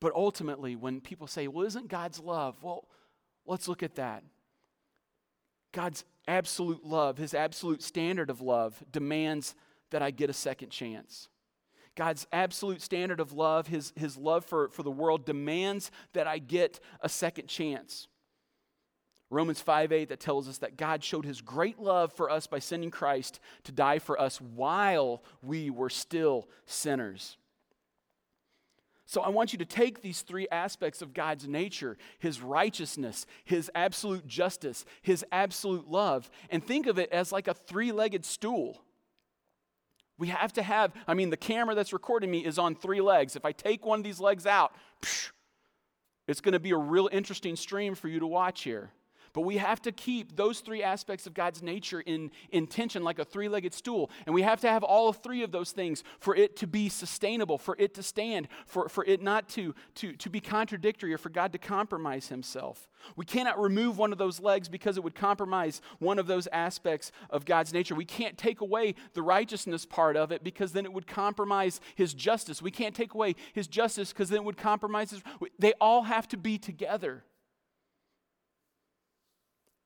But 0.00 0.14
ultimately, 0.14 0.76
when 0.76 1.00
people 1.00 1.26
say, 1.26 1.48
well, 1.48 1.66
isn't 1.66 1.88
God's 1.88 2.20
love? 2.20 2.62
Well, 2.62 2.86
let's 3.44 3.66
look 3.66 3.82
at 3.82 3.96
that. 3.96 4.22
God's 5.72 6.04
absolute 6.28 6.84
love, 6.84 7.18
his 7.18 7.34
absolute 7.34 7.82
standard 7.82 8.30
of 8.30 8.40
love, 8.40 8.80
demands 8.92 9.56
that 9.90 10.00
I 10.00 10.12
get 10.12 10.30
a 10.30 10.34
second 10.34 10.70
chance. 10.70 11.28
God's 11.98 12.28
absolute 12.32 12.80
standard 12.80 13.18
of 13.18 13.32
love, 13.32 13.66
his, 13.66 13.92
his 13.96 14.16
love 14.16 14.44
for, 14.44 14.68
for 14.68 14.84
the 14.84 14.90
world, 14.90 15.26
demands 15.26 15.90
that 16.12 16.28
I 16.28 16.38
get 16.38 16.78
a 17.00 17.08
second 17.08 17.48
chance. 17.48 18.06
Romans 19.30 19.60
5 19.60 19.90
8 19.90 20.08
that 20.08 20.20
tells 20.20 20.48
us 20.48 20.58
that 20.58 20.76
God 20.76 21.02
showed 21.02 21.26
his 21.26 21.40
great 21.40 21.80
love 21.80 22.12
for 22.12 22.30
us 22.30 22.46
by 22.46 22.60
sending 22.60 22.92
Christ 22.92 23.40
to 23.64 23.72
die 23.72 23.98
for 23.98 24.18
us 24.18 24.40
while 24.40 25.24
we 25.42 25.70
were 25.70 25.90
still 25.90 26.48
sinners. 26.66 27.36
So 29.04 29.20
I 29.20 29.30
want 29.30 29.52
you 29.52 29.58
to 29.58 29.64
take 29.64 30.00
these 30.00 30.20
three 30.22 30.46
aspects 30.52 31.02
of 31.02 31.14
God's 31.14 31.48
nature 31.48 31.98
his 32.20 32.40
righteousness, 32.40 33.26
his 33.44 33.72
absolute 33.74 34.28
justice, 34.28 34.84
his 35.02 35.24
absolute 35.32 35.90
love 35.90 36.30
and 36.48 36.64
think 36.64 36.86
of 36.86 36.96
it 36.96 37.10
as 37.10 37.32
like 37.32 37.48
a 37.48 37.54
three 37.54 37.90
legged 37.90 38.24
stool. 38.24 38.80
We 40.18 40.28
have 40.28 40.52
to 40.54 40.62
have, 40.62 40.92
I 41.06 41.14
mean, 41.14 41.30
the 41.30 41.36
camera 41.36 41.74
that's 41.74 41.92
recording 41.92 42.30
me 42.30 42.44
is 42.44 42.58
on 42.58 42.74
three 42.74 43.00
legs. 43.00 43.36
If 43.36 43.44
I 43.44 43.52
take 43.52 43.86
one 43.86 44.00
of 44.00 44.04
these 44.04 44.18
legs 44.20 44.46
out, 44.46 44.72
it's 46.26 46.40
going 46.40 46.52
to 46.52 46.60
be 46.60 46.72
a 46.72 46.76
real 46.76 47.08
interesting 47.12 47.54
stream 47.54 47.94
for 47.94 48.08
you 48.08 48.18
to 48.20 48.26
watch 48.26 48.62
here. 48.62 48.90
But 49.38 49.44
we 49.44 49.58
have 49.58 49.80
to 49.82 49.92
keep 49.92 50.34
those 50.34 50.58
three 50.58 50.82
aspects 50.82 51.24
of 51.28 51.32
God's 51.32 51.62
nature 51.62 52.00
in, 52.00 52.32
in 52.50 52.66
tension 52.66 53.04
like 53.04 53.20
a 53.20 53.24
three 53.24 53.48
legged 53.48 53.72
stool. 53.72 54.10
And 54.26 54.34
we 54.34 54.42
have 54.42 54.60
to 54.62 54.68
have 54.68 54.82
all 54.82 55.12
three 55.12 55.44
of 55.44 55.52
those 55.52 55.70
things 55.70 56.02
for 56.18 56.34
it 56.34 56.56
to 56.56 56.66
be 56.66 56.88
sustainable, 56.88 57.56
for 57.56 57.76
it 57.78 57.94
to 57.94 58.02
stand, 58.02 58.48
for, 58.66 58.88
for 58.88 59.04
it 59.04 59.22
not 59.22 59.48
to, 59.50 59.76
to, 59.94 60.12
to 60.14 60.28
be 60.28 60.40
contradictory, 60.40 61.14
or 61.14 61.18
for 61.18 61.28
God 61.28 61.52
to 61.52 61.58
compromise 61.58 62.26
himself. 62.26 62.88
We 63.14 63.24
cannot 63.24 63.60
remove 63.60 63.96
one 63.96 64.10
of 64.10 64.18
those 64.18 64.40
legs 64.40 64.68
because 64.68 64.96
it 64.96 65.04
would 65.04 65.14
compromise 65.14 65.82
one 66.00 66.18
of 66.18 66.26
those 66.26 66.48
aspects 66.48 67.12
of 67.30 67.44
God's 67.44 67.72
nature. 67.72 67.94
We 67.94 68.04
can't 68.04 68.36
take 68.36 68.60
away 68.60 68.96
the 69.14 69.22
righteousness 69.22 69.86
part 69.86 70.16
of 70.16 70.32
it 70.32 70.42
because 70.42 70.72
then 70.72 70.84
it 70.84 70.92
would 70.92 71.06
compromise 71.06 71.80
his 71.94 72.12
justice. 72.12 72.60
We 72.60 72.72
can't 72.72 72.92
take 72.92 73.14
away 73.14 73.36
his 73.52 73.68
justice 73.68 74.12
because 74.12 74.30
then 74.30 74.40
it 74.40 74.44
would 74.46 74.56
compromise 74.56 75.12
his. 75.12 75.22
They 75.60 75.74
all 75.80 76.02
have 76.02 76.26
to 76.26 76.36
be 76.36 76.58
together 76.58 77.22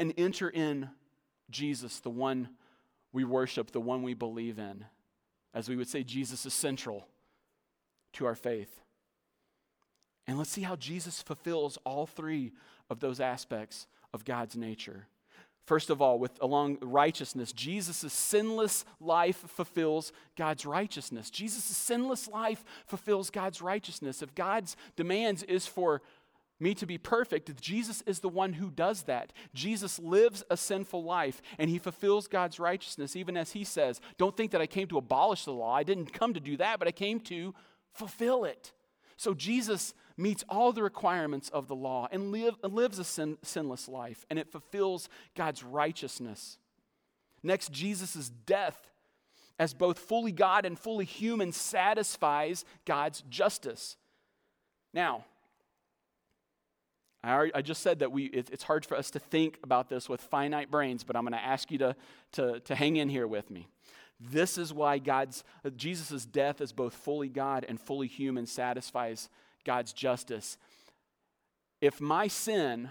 and 0.03 0.12
enter 0.17 0.51
in 0.51 0.91
Jesus, 1.49 2.01
the 2.01 2.11
one 2.11 2.49
we 3.12 3.23
worship, 3.23 3.71
the 3.71 3.81
one 3.81 4.03
we 4.03 4.15
believe 4.15 4.59
in. 4.59 4.85
As 5.55 5.69
we 5.69 5.77
would 5.77 5.88
say, 5.88 6.03
Jesus 6.03 6.45
is 6.45 6.53
central 6.53 7.07
to 8.15 8.27
our 8.27 8.35
faith. 8.35 8.81
And 10.27 10.38
let's 10.38 10.51
see 10.51 10.62
how 10.62 10.75
Jesus 10.75 11.23
fulfills 11.23 11.79
all 11.85 12.07
three 12.07 12.51
of 12.91 12.99
those 12.99 13.21
aspects 13.21 13.87
of 14.12 14.25
God's 14.25 14.57
nature. 14.57 15.07
First 15.67 15.88
of 15.88 16.03
all, 16.03 16.19
with 16.19 16.33
along 16.43 16.79
righteousness, 16.83 17.53
Jesus' 17.53 18.12
sinless 18.12 18.85
life 19.01 19.37
fulfills 19.37 20.12
God's 20.37 20.67
righteousness. 20.67 21.31
Jesus' 21.31 21.77
sinless 21.77 22.27
life 22.27 22.65
fulfills 22.87 23.31
God's 23.31 23.62
righteousness. 23.62 24.21
If 24.21 24.35
God's 24.35 24.77
demands 24.97 25.45
is 25.45 25.69
for 25.69 26.03
me 26.62 26.75
to 26.75 26.87
be 26.87 26.96
perfect, 26.96 27.61
Jesus 27.61 28.03
is 28.07 28.20
the 28.20 28.29
one 28.29 28.55
who 28.55 28.70
does 28.70 29.03
that. 29.03 29.33
Jesus 29.53 29.98
lives 29.98 30.44
a 30.48 30.57
sinful 30.57 31.03
life 31.03 31.42
and 31.59 31.68
he 31.68 31.79
fulfills 31.79 32.29
God's 32.29 32.61
righteousness, 32.61 33.16
even 33.16 33.37
as 33.37 33.53
he 33.53 33.64
says, 33.64 34.01
Don't 34.16 34.37
think 34.37 34.53
that 34.53 34.61
I 34.61 34.66
came 34.66 34.88
to 34.88 34.98
abolish 34.98 35.44
the 35.44 35.53
law. 35.53 35.75
I 35.75 35.83
didn't 35.83 36.12
come 36.12 36.35
to 36.35 36.40
do 36.40 36.57
that, 36.59 36.79
but 36.79 36.88
I 36.88 36.92
came 36.92 37.20
to 37.20 37.55
fulfill 37.92 38.44
it. 38.44 38.72
So 39.16 39.35
Jesus 39.35 39.94
meets 40.16 40.44
all 40.48 40.72
the 40.72 40.83
requirements 40.83 41.48
of 41.51 41.68
the 41.68 41.75
law 41.75 42.09
and 42.11 42.33
live, 42.33 42.57
lives 42.62 42.98
a 42.98 43.05
sin, 43.05 43.38
sinless 43.42 43.88
life, 43.88 44.25
and 44.31 44.38
it 44.38 44.51
fulfills 44.51 45.09
God's 45.37 45.62
righteousness. 45.62 46.59
Next, 47.42 47.72
Jesus' 47.72 48.31
death 48.46 48.90
as 49.59 49.75
both 49.75 49.98
fully 49.98 50.33
God 50.33 50.64
and 50.64 50.79
fully 50.79 51.05
human 51.05 51.53
satisfies 51.53 52.64
God's 52.85 53.22
justice. 53.29 53.96
Now, 54.94 55.25
I, 57.25 57.33
already, 57.33 57.55
I 57.55 57.63
just 57.63 57.83
said 57.83 58.01
that 58.01 58.11
we, 58.11 58.25
it, 58.27 58.51
it's 58.51 58.65
hard 58.65 58.85
for 58.85 58.97
us 58.97 59.11
to 59.13 59.19
think 59.19 59.59
about 59.63 59.89
this 59.89 60.09
with 60.09 60.21
finite 60.21 60.71
brains, 60.71 61.05
but 61.05 61.17
I'm 61.17 61.23
going 61.23 61.33
to 61.33 61.45
ask 61.45 61.71
you 61.71 61.79
to, 61.79 61.97
to, 62.33 62.61
to 62.61 62.75
hang 62.75 62.97
in 62.97 63.09
here 63.09 63.27
with 63.27 63.51
me. 63.51 63.69
This 64.19 64.59
is 64.59 64.73
why 64.73 64.99
God's, 64.99 65.45
Jesus' 65.77 66.25
death 66.25 66.61
as 66.61 66.73
both 66.73 66.95
fully 66.95 67.29
God 67.29 67.65
and 67.69 67.81
fully 67.81 68.07
human 68.07 68.47
satisfies 68.47 69.29
God's 69.65 69.93
justice. 69.93 70.59
If 71.81 72.01
my 72.01 72.29
sin, 72.29 72.91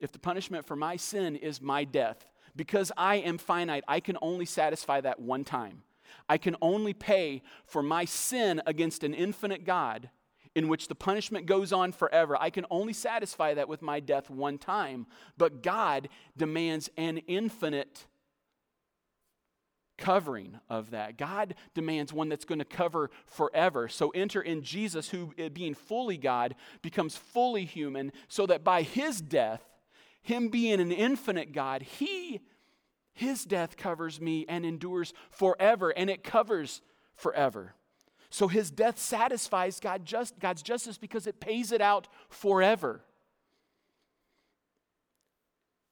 if 0.00 0.12
the 0.12 0.18
punishment 0.18 0.66
for 0.66 0.76
my 0.76 0.96
sin 0.96 1.36
is 1.36 1.60
my 1.60 1.84
death, 1.84 2.26
because 2.54 2.92
I 2.96 3.16
am 3.16 3.38
finite, 3.38 3.84
I 3.88 4.00
can 4.00 4.18
only 4.20 4.44
satisfy 4.44 5.00
that 5.00 5.20
one 5.20 5.44
time. 5.44 5.82
I 6.28 6.38
can 6.38 6.56
only 6.60 6.92
pay 6.92 7.42
for 7.64 7.82
my 7.82 8.04
sin 8.04 8.60
against 8.66 9.04
an 9.04 9.14
infinite 9.14 9.64
God 9.64 10.10
in 10.54 10.68
which 10.68 10.88
the 10.88 10.94
punishment 10.94 11.46
goes 11.46 11.72
on 11.72 11.92
forever. 11.92 12.36
I 12.38 12.50
can 12.50 12.66
only 12.70 12.92
satisfy 12.92 13.54
that 13.54 13.68
with 13.68 13.82
my 13.82 14.00
death 14.00 14.28
one 14.30 14.58
time, 14.58 15.06
but 15.38 15.62
God 15.62 16.08
demands 16.36 16.90
an 16.96 17.18
infinite 17.26 18.06
covering 19.98 20.58
of 20.68 20.90
that. 20.90 21.16
God 21.16 21.54
demands 21.74 22.12
one 22.12 22.28
that's 22.28 22.44
going 22.44 22.58
to 22.58 22.64
cover 22.64 23.10
forever. 23.24 23.88
So 23.88 24.10
enter 24.10 24.42
in 24.42 24.62
Jesus, 24.62 25.10
who, 25.10 25.32
eh, 25.38 25.48
being 25.48 25.74
fully 25.74 26.18
God, 26.18 26.54
becomes 26.82 27.16
fully 27.16 27.64
human, 27.64 28.12
so 28.28 28.46
that 28.46 28.64
by 28.64 28.82
his 28.82 29.20
death, 29.20 29.62
him 30.20 30.48
being 30.48 30.80
an 30.80 30.92
infinite 30.92 31.52
God, 31.52 31.82
he 31.82 32.40
his 33.14 33.44
death 33.44 33.76
covers 33.76 34.20
me 34.20 34.46
and 34.48 34.64
endures 34.64 35.12
forever, 35.30 35.90
and 35.90 36.08
it 36.08 36.24
covers 36.24 36.80
forever. 37.14 37.74
So 38.32 38.48
his 38.48 38.70
death 38.70 38.98
satisfies 38.98 39.78
God 39.78 40.06
just, 40.06 40.38
God's 40.38 40.62
justice 40.62 40.96
because 40.96 41.26
it 41.26 41.38
pays 41.38 41.70
it 41.70 41.82
out 41.82 42.08
forever. 42.30 43.02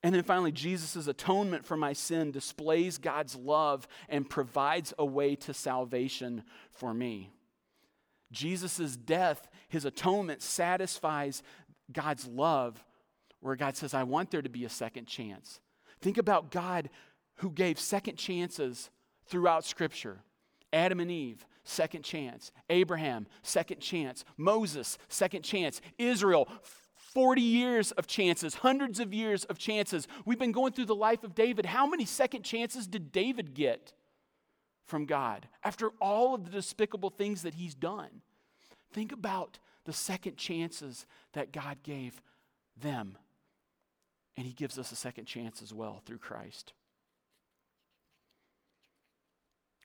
And 0.02 0.14
then 0.14 0.22
finally, 0.22 0.50
Jesus' 0.50 1.06
atonement 1.06 1.66
for 1.66 1.76
my 1.76 1.92
sin 1.92 2.30
displays 2.30 2.96
God's 2.96 3.36
love 3.36 3.86
and 4.08 4.28
provides 4.28 4.94
a 4.98 5.04
way 5.04 5.36
to 5.36 5.52
salvation 5.52 6.42
for 6.70 6.94
me. 6.94 7.30
Jesus' 8.32 8.96
death, 8.96 9.46
his 9.68 9.84
atonement, 9.84 10.40
satisfies 10.40 11.42
God's 11.92 12.26
love, 12.26 12.82
where 13.40 13.54
God 13.54 13.76
says, 13.76 13.92
I 13.92 14.04
want 14.04 14.30
there 14.30 14.40
to 14.40 14.48
be 14.48 14.64
a 14.64 14.70
second 14.70 15.04
chance. 15.04 15.60
Think 16.00 16.16
about 16.16 16.50
God 16.50 16.88
who 17.36 17.50
gave 17.50 17.78
second 17.78 18.16
chances 18.16 18.88
throughout 19.26 19.66
Scripture. 19.66 20.22
Adam 20.72 21.00
and 21.00 21.10
Eve, 21.10 21.44
second 21.64 22.02
chance. 22.02 22.52
Abraham, 22.68 23.26
second 23.42 23.80
chance. 23.80 24.24
Moses, 24.36 24.98
second 25.08 25.42
chance. 25.42 25.80
Israel, 25.98 26.48
40 26.94 27.40
years 27.40 27.90
of 27.92 28.06
chances, 28.06 28.54
hundreds 28.54 29.00
of 29.00 29.12
years 29.12 29.44
of 29.44 29.58
chances. 29.58 30.06
We've 30.24 30.38
been 30.38 30.52
going 30.52 30.72
through 30.72 30.86
the 30.86 30.94
life 30.94 31.24
of 31.24 31.34
David. 31.34 31.66
How 31.66 31.86
many 31.86 32.04
second 32.04 32.44
chances 32.44 32.86
did 32.86 33.10
David 33.10 33.54
get 33.54 33.92
from 34.86 35.06
God 35.06 35.48
after 35.64 35.90
all 36.00 36.34
of 36.34 36.44
the 36.44 36.50
despicable 36.50 37.10
things 37.10 37.42
that 37.42 37.54
he's 37.54 37.74
done? 37.74 38.22
Think 38.92 39.12
about 39.12 39.58
the 39.84 39.92
second 39.92 40.36
chances 40.36 41.06
that 41.32 41.52
God 41.52 41.78
gave 41.82 42.22
them. 42.80 43.18
And 44.36 44.46
he 44.46 44.52
gives 44.52 44.78
us 44.78 44.92
a 44.92 44.96
second 44.96 45.26
chance 45.26 45.62
as 45.62 45.74
well 45.74 46.02
through 46.04 46.18
Christ. 46.18 46.72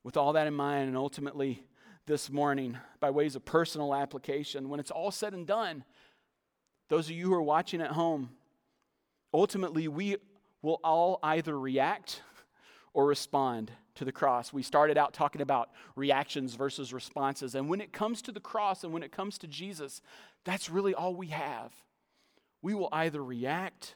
With 0.06 0.18
all 0.18 0.34
that 0.34 0.46
in 0.46 0.54
mind, 0.54 0.88
and 0.88 0.96
ultimately 0.96 1.63
this 2.06 2.30
morning, 2.30 2.78
by 3.00 3.10
ways 3.10 3.36
of 3.36 3.44
personal 3.44 3.96
application, 3.96 4.70
when 4.70 4.80
it's 4.80 4.91
all 4.91 5.10
said 5.10 5.34
and 5.34 5.48
done, 5.48 5.84
those 6.89 7.10
of 7.10 7.15
you 7.15 7.26
who 7.26 7.34
are 7.34 7.41
watching 7.41 7.82
at 7.82 7.89
home, 7.89 8.30
ultimately 9.34 9.88
we 9.88 10.18
will 10.62 10.80
all 10.84 11.18
either 11.24 11.60
react 11.60 12.22
or 12.94 13.08
respond 13.08 13.72
to 13.96 14.06
the 14.06 14.12
cross. 14.12 14.54
We 14.54 14.62
started 14.62 14.96
out 14.96 15.15
talking 15.15 15.41
about 15.41 15.72
reactions 15.96 16.54
versus 16.54 16.94
responses. 16.94 17.56
And 17.56 17.68
when 17.68 17.82
it 17.82 17.91
comes 17.91 18.22
to 18.22 18.32
the 18.32 18.39
cross 18.39 18.84
and 18.84 18.94
when 18.94 19.02
it 19.02 19.12
comes 19.12 19.39
to 19.39 19.48
Jesus, 19.48 20.04
that's 20.44 20.70
really 20.70 20.94
all 20.94 21.15
we 21.15 21.30
have. 21.30 21.74
We 22.62 22.76
will 22.76 22.89
either 22.91 23.24
react 23.24 23.96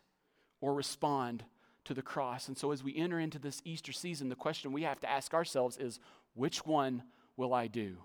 or 0.60 0.74
respond 0.74 1.44
to 1.90 1.96
the 1.96 2.02
cross. 2.04 2.48
And 2.48 2.56
so, 2.56 2.72
as 2.72 2.84
we 2.84 2.96
enter 2.96 3.20
into 3.20 3.40
this 3.40 3.64
Easter 3.66 3.92
season, 3.92 4.30
the 4.30 4.36
question 4.36 4.72
we 4.72 4.84
have 4.84 5.00
to 5.00 5.10
ask 5.10 5.34
ourselves 5.34 5.76
is 5.76 6.00
which 6.36 6.64
one 6.64 7.02
will 7.36 7.52
I 7.52 7.66
do? 7.66 7.98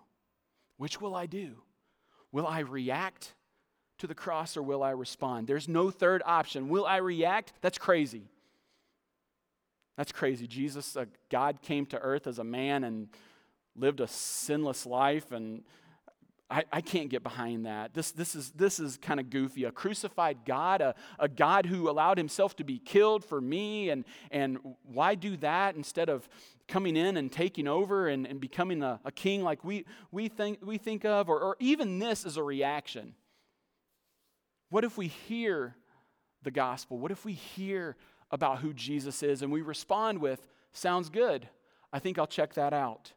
Which 0.78 1.02
will 1.02 1.14
I 1.14 1.26
do? 1.26 1.56
Will 2.32 2.46
I 2.46 2.60
react 2.60 3.34
to 3.98 4.06
the 4.06 4.14
cross 4.14 4.56
or 4.56 4.62
will 4.62 4.82
I 4.82 4.92
respond? 4.92 5.46
There's 5.46 5.68
no 5.68 5.90
third 5.90 6.22
option. 6.24 6.70
Will 6.70 6.86
I 6.86 6.96
react? 6.96 7.52
That's 7.60 7.76
crazy. 7.76 8.30
That's 9.98 10.12
crazy. 10.12 10.46
Jesus, 10.46 10.96
uh, 10.96 11.04
God 11.30 11.60
came 11.60 11.84
to 11.86 11.98
earth 11.98 12.26
as 12.26 12.38
a 12.38 12.44
man 12.44 12.84
and 12.84 13.08
lived 13.76 14.00
a 14.00 14.08
sinless 14.08 14.86
life 14.86 15.30
and 15.30 15.62
I, 16.50 16.64
I 16.70 16.80
can't 16.82 17.08
get 17.08 17.22
behind 17.22 17.64
that. 17.64 17.94
This, 17.94 18.12
this 18.12 18.34
is, 18.34 18.50
this 18.50 18.78
is 18.78 18.98
kind 18.98 19.18
of 19.18 19.30
goofy. 19.30 19.64
A 19.64 19.72
crucified 19.72 20.38
God, 20.44 20.82
a, 20.82 20.94
a 21.18 21.28
God 21.28 21.66
who 21.66 21.88
allowed 21.88 22.18
himself 22.18 22.54
to 22.56 22.64
be 22.64 22.78
killed 22.78 23.24
for 23.24 23.40
me, 23.40 23.88
and, 23.88 24.04
and 24.30 24.58
why 24.84 25.14
do 25.14 25.36
that 25.38 25.74
instead 25.74 26.08
of 26.08 26.28
coming 26.68 26.96
in 26.96 27.16
and 27.16 27.32
taking 27.32 27.66
over 27.66 28.08
and, 28.08 28.26
and 28.26 28.40
becoming 28.40 28.82
a, 28.82 29.00
a 29.04 29.10
king 29.12 29.42
like 29.42 29.64
we, 29.64 29.86
we, 30.12 30.28
think, 30.28 30.58
we 30.62 30.76
think 30.76 31.04
of? 31.04 31.30
Or, 31.30 31.40
or 31.40 31.56
even 31.60 31.98
this 31.98 32.26
is 32.26 32.36
a 32.36 32.42
reaction. 32.42 33.14
What 34.68 34.84
if 34.84 34.98
we 34.98 35.08
hear 35.08 35.74
the 36.42 36.50
gospel? 36.50 36.98
What 36.98 37.10
if 37.10 37.24
we 37.24 37.32
hear 37.32 37.96
about 38.30 38.58
who 38.58 38.74
Jesus 38.74 39.22
is 39.22 39.40
and 39.40 39.50
we 39.50 39.62
respond 39.62 40.18
with, 40.18 40.46
sounds 40.72 41.08
good, 41.08 41.48
I 41.92 42.00
think 42.00 42.18
I'll 42.18 42.26
check 42.26 42.54
that 42.54 42.74
out? 42.74 43.12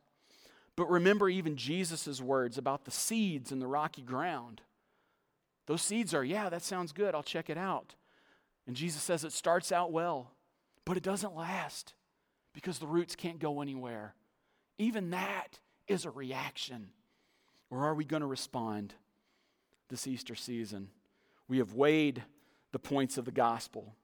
But 0.77 0.89
remember 0.89 1.27
even 1.27 1.57
Jesus' 1.57 2.21
words 2.21 2.57
about 2.57 2.85
the 2.85 2.91
seeds 2.91 3.51
in 3.51 3.59
the 3.59 3.67
rocky 3.67 4.03
ground. 4.03 4.61
Those 5.65 5.81
seeds 5.81 6.13
are, 6.13 6.23
yeah, 6.23 6.47
that 6.49 6.61
sounds 6.61 6.93
good. 6.93 7.13
I'll 7.13 7.23
check 7.23 7.49
it 7.49 7.57
out. 7.57 7.95
And 8.67 8.75
Jesus 8.75 9.01
says 9.01 9.25
it 9.25 9.33
starts 9.33 9.71
out 9.71 9.91
well, 9.91 10.31
but 10.85 10.95
it 10.95 11.03
doesn't 11.03 11.35
last 11.35 11.93
because 12.53 12.79
the 12.79 12.87
roots 12.87 13.15
can't 13.15 13.39
go 13.39 13.61
anywhere. 13.61 14.13
Even 14.77 15.09
that 15.09 15.59
is 15.87 16.05
a 16.05 16.11
reaction. 16.11 16.89
Or 17.69 17.83
are 17.83 17.95
we 17.95 18.05
going 18.05 18.21
to 18.21 18.27
respond 18.27 18.93
this 19.89 20.07
Easter 20.07 20.35
season? 20.35 20.89
We 21.47 21.57
have 21.57 21.73
weighed 21.73 22.23
the 22.71 22.79
points 22.79 23.17
of 23.17 23.25
the 23.25 23.31
gospel. 23.31 23.95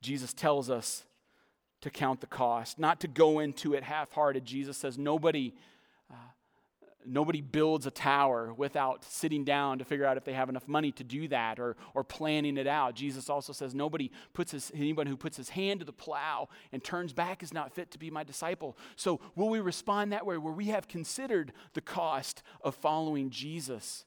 Jesus 0.00 0.32
tells 0.32 0.70
us 0.70 1.04
to 1.82 1.90
count 1.90 2.20
the 2.20 2.26
cost, 2.26 2.78
not 2.78 3.00
to 3.00 3.08
go 3.08 3.40
into 3.40 3.74
it 3.74 3.82
half 3.82 4.10
hearted. 4.12 4.44
Jesus 4.44 4.76
says, 4.76 4.96
Nobody. 4.96 5.54
Uh, 6.10 6.16
nobody 7.04 7.40
builds 7.40 7.84
a 7.86 7.90
tower 7.90 8.54
without 8.56 9.04
sitting 9.04 9.44
down 9.44 9.78
to 9.78 9.84
figure 9.84 10.06
out 10.06 10.16
if 10.16 10.24
they 10.24 10.32
have 10.32 10.48
enough 10.48 10.68
money 10.68 10.92
to 10.92 11.02
do 11.02 11.26
that 11.26 11.58
or, 11.58 11.76
or 11.94 12.04
planning 12.04 12.56
it 12.56 12.68
out. 12.68 12.94
Jesus 12.94 13.28
also 13.28 13.52
says, 13.52 13.74
Nobody 13.74 14.10
puts 14.32 14.52
his, 14.52 14.70
anyone 14.74 15.06
who 15.06 15.16
puts 15.16 15.36
his 15.36 15.50
hand 15.50 15.80
to 15.80 15.86
the 15.86 15.92
plow 15.92 16.48
and 16.70 16.82
turns 16.82 17.12
back 17.12 17.42
is 17.42 17.52
not 17.52 17.72
fit 17.72 17.90
to 17.90 17.98
be 17.98 18.10
my 18.10 18.22
disciple. 18.22 18.76
So, 18.96 19.20
will 19.34 19.48
we 19.48 19.60
respond 19.60 20.12
that 20.12 20.24
way 20.24 20.38
where 20.38 20.52
we 20.52 20.66
have 20.66 20.88
considered 20.88 21.52
the 21.74 21.80
cost 21.80 22.42
of 22.62 22.74
following 22.74 23.30
Jesus? 23.30 24.04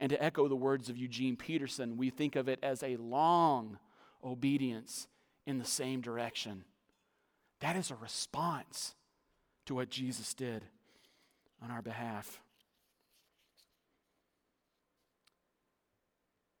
And 0.00 0.10
to 0.10 0.22
echo 0.22 0.46
the 0.46 0.54
words 0.54 0.88
of 0.88 0.96
Eugene 0.96 1.36
Peterson, 1.36 1.96
we 1.96 2.10
think 2.10 2.36
of 2.36 2.48
it 2.48 2.60
as 2.62 2.84
a 2.84 2.96
long 2.96 3.78
obedience 4.22 5.08
in 5.44 5.58
the 5.58 5.64
same 5.64 6.00
direction. 6.00 6.62
That 7.60 7.76
is 7.76 7.90
a 7.90 7.96
response 7.96 8.94
to 9.66 9.74
what 9.74 9.90
Jesus 9.90 10.34
did 10.34 10.64
on 11.62 11.70
our 11.70 11.82
behalf. 11.82 12.40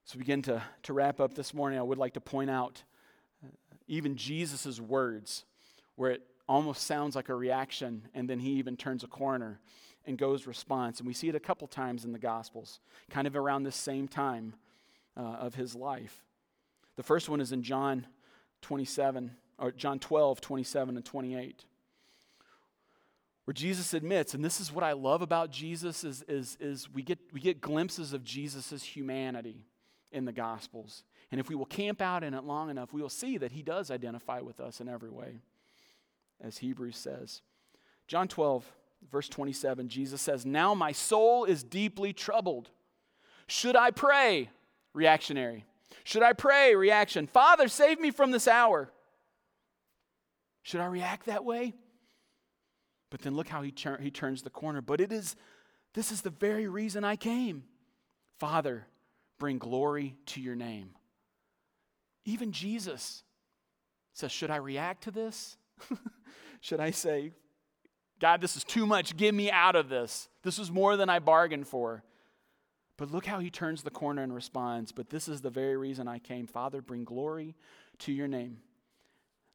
So, 0.04 0.16
we 0.16 0.20
begin 0.20 0.42
to, 0.42 0.62
to 0.84 0.92
wrap 0.92 1.20
up 1.20 1.34
this 1.34 1.52
morning. 1.52 1.78
I 1.78 1.82
would 1.82 1.98
like 1.98 2.14
to 2.14 2.20
point 2.20 2.48
out 2.48 2.82
uh, 3.44 3.48
even 3.86 4.16
Jesus' 4.16 4.80
words, 4.80 5.44
where 5.96 6.12
it 6.12 6.22
almost 6.48 6.86
sounds 6.86 7.14
like 7.14 7.28
a 7.28 7.34
reaction, 7.34 8.08
and 8.14 8.28
then 8.28 8.38
he 8.38 8.52
even 8.52 8.76
turns 8.76 9.04
a 9.04 9.06
corner 9.06 9.60
and 10.06 10.16
goes 10.16 10.46
response. 10.46 10.98
And 10.98 11.06
we 11.06 11.12
see 11.12 11.28
it 11.28 11.34
a 11.34 11.40
couple 11.40 11.68
times 11.68 12.06
in 12.06 12.12
the 12.12 12.18
Gospels, 12.18 12.80
kind 13.10 13.26
of 13.26 13.36
around 13.36 13.64
this 13.64 13.76
same 13.76 14.08
time 14.08 14.54
uh, 15.14 15.20
of 15.20 15.54
his 15.54 15.74
life. 15.74 16.22
The 16.96 17.02
first 17.02 17.28
one 17.28 17.42
is 17.42 17.52
in 17.52 17.62
John 17.62 18.06
27, 18.62 19.32
or 19.58 19.72
John 19.72 19.98
12, 19.98 20.40
27 20.40 20.96
and 20.96 21.04
28 21.04 21.64
where 23.48 23.54
Jesus 23.54 23.94
admits, 23.94 24.34
and 24.34 24.44
this 24.44 24.60
is 24.60 24.70
what 24.70 24.84
I 24.84 24.92
love 24.92 25.22
about 25.22 25.50
Jesus, 25.50 26.04
is, 26.04 26.22
is, 26.28 26.58
is 26.60 26.86
we, 26.92 27.02
get, 27.02 27.18
we 27.32 27.40
get 27.40 27.62
glimpses 27.62 28.12
of 28.12 28.22
Jesus' 28.22 28.82
humanity 28.82 29.64
in 30.12 30.26
the 30.26 30.34
Gospels. 30.34 31.02
And 31.30 31.40
if 31.40 31.48
we 31.48 31.54
will 31.54 31.64
camp 31.64 32.02
out 32.02 32.22
in 32.22 32.34
it 32.34 32.44
long 32.44 32.68
enough, 32.68 32.92
we 32.92 33.00
will 33.00 33.08
see 33.08 33.38
that 33.38 33.52
he 33.52 33.62
does 33.62 33.90
identify 33.90 34.40
with 34.40 34.60
us 34.60 34.82
in 34.82 34.88
every 34.90 35.08
way, 35.08 35.38
as 36.42 36.58
Hebrews 36.58 36.98
says. 36.98 37.40
John 38.06 38.28
12, 38.28 38.70
verse 39.10 39.30
27, 39.30 39.88
Jesus 39.88 40.20
says, 40.20 40.44
Now 40.44 40.74
my 40.74 40.92
soul 40.92 41.46
is 41.46 41.62
deeply 41.62 42.12
troubled. 42.12 42.68
Should 43.46 43.76
I 43.76 43.92
pray? 43.92 44.50
Reactionary. 44.92 45.64
Should 46.04 46.22
I 46.22 46.34
pray? 46.34 46.74
Reaction. 46.74 47.26
Father, 47.26 47.68
save 47.68 47.98
me 47.98 48.10
from 48.10 48.30
this 48.30 48.46
hour. 48.46 48.90
Should 50.68 50.82
I 50.82 50.86
react 50.86 51.24
that 51.24 51.46
way? 51.46 51.72
But 53.08 53.22
then 53.22 53.34
look 53.34 53.48
how 53.48 53.62
he, 53.62 53.70
tur- 53.70 53.98
he 54.02 54.10
turns 54.10 54.42
the 54.42 54.50
corner. 54.50 54.82
But 54.82 55.00
it 55.00 55.10
is, 55.10 55.34
this 55.94 56.12
is 56.12 56.20
the 56.20 56.28
very 56.28 56.68
reason 56.68 57.04
I 57.04 57.16
came. 57.16 57.62
Father, 58.38 58.86
bring 59.38 59.56
glory 59.56 60.16
to 60.26 60.42
your 60.42 60.54
name. 60.54 60.90
Even 62.26 62.52
Jesus 62.52 63.22
says, 64.12 64.30
Should 64.30 64.50
I 64.50 64.56
react 64.56 65.04
to 65.04 65.10
this? 65.10 65.56
Should 66.60 66.80
I 66.80 66.90
say, 66.90 67.32
God, 68.20 68.42
this 68.42 68.54
is 68.54 68.62
too 68.62 68.84
much. 68.84 69.16
Get 69.16 69.34
me 69.34 69.50
out 69.50 69.74
of 69.74 69.88
this. 69.88 70.28
This 70.42 70.58
is 70.58 70.70
more 70.70 70.98
than 70.98 71.08
I 71.08 71.18
bargained 71.18 71.66
for. 71.66 72.04
But 72.98 73.10
look 73.10 73.24
how 73.24 73.38
he 73.38 73.48
turns 73.48 73.84
the 73.84 73.90
corner 73.90 74.22
and 74.22 74.34
responds, 74.34 74.92
But 74.92 75.08
this 75.08 75.28
is 75.28 75.40
the 75.40 75.48
very 75.48 75.78
reason 75.78 76.08
I 76.08 76.18
came. 76.18 76.46
Father, 76.46 76.82
bring 76.82 77.04
glory 77.04 77.56
to 78.00 78.12
your 78.12 78.28
name. 78.28 78.58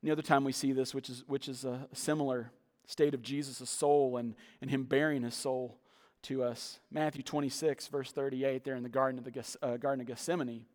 And 0.03 0.09
the 0.09 0.11
other 0.11 0.21
time 0.21 0.43
we 0.43 0.51
see 0.51 0.73
this, 0.73 0.93
which 0.93 1.09
is, 1.09 1.23
which 1.27 1.47
is 1.47 1.63
a 1.63 1.87
similar 1.93 2.51
state 2.85 3.13
of 3.13 3.21
Jesus' 3.21 3.69
soul 3.69 4.17
and, 4.17 4.35
and 4.59 4.69
him 4.69 4.83
baring 4.83 5.23
his 5.23 5.33
soul 5.33 5.77
to 6.23 6.43
us. 6.43 6.81
Matthew 6.91 7.23
26, 7.23 7.87
verse 7.87 8.11
38, 8.11 8.65
there 8.65 8.75
in 8.75 8.83
the 8.83 8.89
Garden 8.89 9.17
of, 9.17 9.23
the, 9.23 9.57
uh, 9.61 9.77
Garden 9.77 10.01
of 10.01 10.07
Gethsemane, 10.07 10.65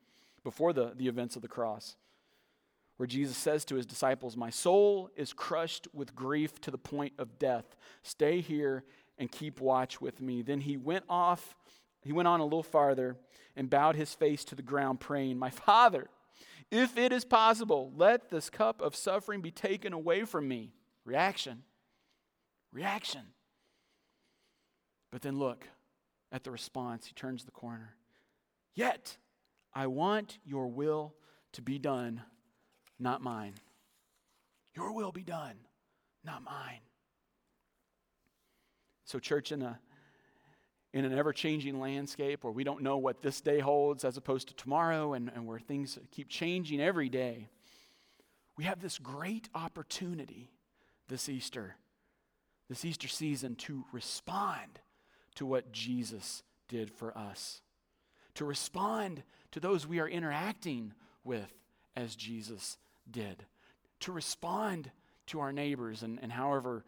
before 0.43 0.73
the, 0.73 0.95
the 0.97 1.09
events 1.09 1.37
of 1.37 1.43
the 1.43 1.49
cross, 1.49 1.97
where 2.97 3.07
Jesus 3.07 3.37
says 3.37 3.67
to 3.67 3.75
his 3.75 3.85
disciples, 3.85 4.35
My 4.35 4.49
soul 4.49 5.11
is 5.15 5.35
crushed 5.35 5.89
with 5.93 6.17
grief 6.17 6.59
to 6.63 6.71
the 6.71 6.79
point 6.79 7.13
of 7.19 7.39
death. 7.39 7.77
Stay 8.03 8.41
here 8.41 8.83
and 9.19 9.31
keep 9.31 9.61
watch 9.61 10.01
with 10.01 10.23
me. 10.23 10.41
Then 10.41 10.63
he 10.63 10.79
went 10.79 11.05
off, 11.07 11.55
he 12.03 12.15
went 12.15 12.29
on 12.29 12.41
a 12.41 12.45
little 12.45 12.63
farther 12.63 13.19
and 13.55 13.69
bowed 13.69 13.95
his 13.95 14.15
face 14.15 14.43
to 14.47 14.55
the 14.55 14.63
ground, 14.63 15.01
praying, 15.01 15.39
My 15.39 15.51
Father, 15.51 16.09
if 16.71 16.97
it 16.97 17.13
is 17.13 17.25
possible, 17.25 17.93
let 17.97 18.31
this 18.31 18.51
cup 18.51 18.81
of 18.81 18.95
suffering 18.95 19.41
be 19.41 19.51
taken 19.51 19.93
away 19.93 20.25
from 20.25 20.47
me. 20.47 20.73
Reaction. 21.05 21.63
Reaction. 22.73 23.23
But 25.11 25.23
then 25.23 25.39
look 25.39 25.67
at 26.31 26.45
the 26.45 26.51
response. 26.51 27.07
He 27.07 27.15
turns 27.15 27.45
the 27.45 27.51
corner. 27.51 27.95
Yet, 28.75 29.17
I 29.75 29.87
want 29.87 30.39
your 30.45 30.67
will 30.67 31.15
to 31.53 31.63
be 31.63 31.79
done, 31.79 32.23
not 32.99 33.23
mine. 33.23 33.55
Your 34.75 34.93
will 34.93 35.13
be 35.13 35.23
done, 35.23 35.57
not 36.25 36.43
mine. 36.43 36.81
So, 39.05 39.19
church, 39.19 39.51
in, 39.53 39.63
a, 39.63 39.79
in 40.93 41.05
an 41.05 41.17
ever 41.17 41.33
changing 41.33 41.81
landscape 41.81 42.45
where 42.45 42.53
we 42.53 42.65
don't 42.65 42.83
know 42.83 42.97
what 42.97 43.23
this 43.23 43.41
day 43.41 43.61
holds 43.61 44.05
as 44.05 44.17
opposed 44.17 44.49
to 44.49 44.55
tomorrow, 44.55 45.13
and, 45.13 45.31
and 45.35 45.47
where 45.47 45.59
things 45.59 45.99
keep 46.11 46.29
changing 46.29 46.81
every 46.81 47.09
day, 47.09 47.49
we 48.57 48.65
have 48.65 48.81
this 48.81 48.99
great 48.99 49.49
opportunity 49.55 50.51
this 51.09 51.29
Easter 51.29 51.77
this 52.69 52.85
Easter 52.85 53.09
season 53.09 53.55
to 53.57 53.85
respond 53.93 54.81
to 55.35 55.47
what 55.47 55.73
Jesus 55.73 56.43
did 56.69 56.91
for 56.91 57.17
us, 57.17 57.63
to 58.35 58.45
respond 58.45 59.23
to 59.53 59.61
those 59.61 59.87
we 59.87 60.01
are 60.01 60.09
interacting 60.09 60.93
with 61.25 61.53
as 61.97 62.15
Jesus 62.15 62.77
did, 63.11 63.47
to 64.01 64.13
respond 64.13 64.91
to 65.27 65.41
our 65.41 65.53
neighbors 65.53 66.03
and, 66.03 66.19
and 66.23 66.33
however 66.33 66.85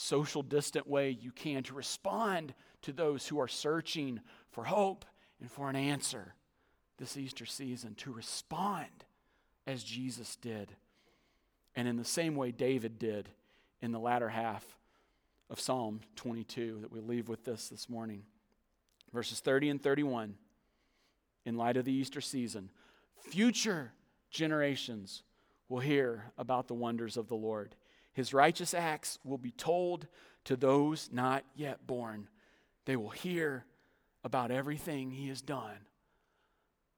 social 0.00 0.42
distant 0.42 0.86
way 0.86 1.10
you 1.10 1.32
can, 1.32 1.64
to 1.64 1.74
respond 1.74 2.54
to 2.82 2.92
those 2.92 3.26
who 3.26 3.40
are 3.40 3.48
searching 3.48 4.20
for 4.52 4.62
hope 4.62 5.04
and 5.40 5.50
for 5.50 5.68
an 5.68 5.74
answer 5.74 6.34
this 6.98 7.16
Easter 7.16 7.44
season, 7.44 7.96
to 7.96 8.12
respond 8.12 8.86
as 9.66 9.82
Jesus 9.82 10.36
did. 10.36 10.70
And 11.74 11.88
in 11.88 11.96
the 11.96 12.04
same 12.04 12.36
way 12.36 12.52
David 12.52 13.00
did 13.00 13.28
in 13.82 13.90
the 13.90 13.98
latter 13.98 14.28
half 14.28 14.64
of 15.50 15.58
Psalm 15.58 16.00
22 16.14 16.78
that 16.82 16.92
we 16.92 17.00
leave 17.00 17.28
with 17.28 17.44
this 17.44 17.68
this 17.68 17.88
morning. 17.88 18.22
Verses 19.12 19.40
30 19.40 19.70
and 19.70 19.82
31, 19.82 20.34
in 21.44 21.56
light 21.56 21.76
of 21.76 21.84
the 21.84 21.92
Easter 21.92 22.20
season, 22.20 22.70
future 23.30 23.90
generations 24.30 25.24
will 25.68 25.80
hear 25.80 26.30
about 26.38 26.68
the 26.68 26.74
wonders 26.74 27.16
of 27.16 27.26
the 27.26 27.34
Lord. 27.34 27.74
His 28.18 28.34
righteous 28.34 28.74
acts 28.74 29.20
will 29.22 29.38
be 29.38 29.52
told 29.52 30.08
to 30.42 30.56
those 30.56 31.08
not 31.12 31.44
yet 31.54 31.86
born. 31.86 32.26
They 32.84 32.96
will 32.96 33.10
hear 33.10 33.64
about 34.24 34.50
everything 34.50 35.12
he 35.12 35.28
has 35.28 35.40
done. 35.40 35.86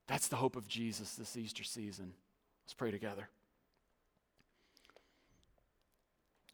That's 0.06 0.28
the 0.28 0.36
hope 0.36 0.56
of 0.56 0.66
Jesus 0.66 1.16
this 1.16 1.36
Easter 1.36 1.62
season. 1.62 2.14
Let's 2.64 2.72
pray 2.72 2.90
together. 2.90 3.28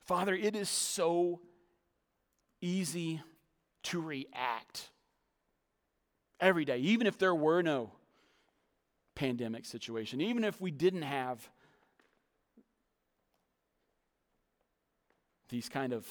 Father, 0.05 0.35
it 0.35 0.57
is 0.57 0.69
so 0.69 1.43
easy 2.61 3.23
to 3.85 4.01
react 4.01 4.91
every 6.41 6.65
day, 6.65 6.79
even 6.79 7.07
if 7.07 7.19
there 7.19 7.37
were 7.37 7.63
no 7.63 7.93
pandemic 9.15 9.65
situation, 9.65 10.21
even 10.21 10.43
if 10.43 10.61
we 10.61 10.73
didn't 10.73 11.03
have 11.03 11.49
these 15.49 15.69
kind 15.69 15.93
of 15.93 16.07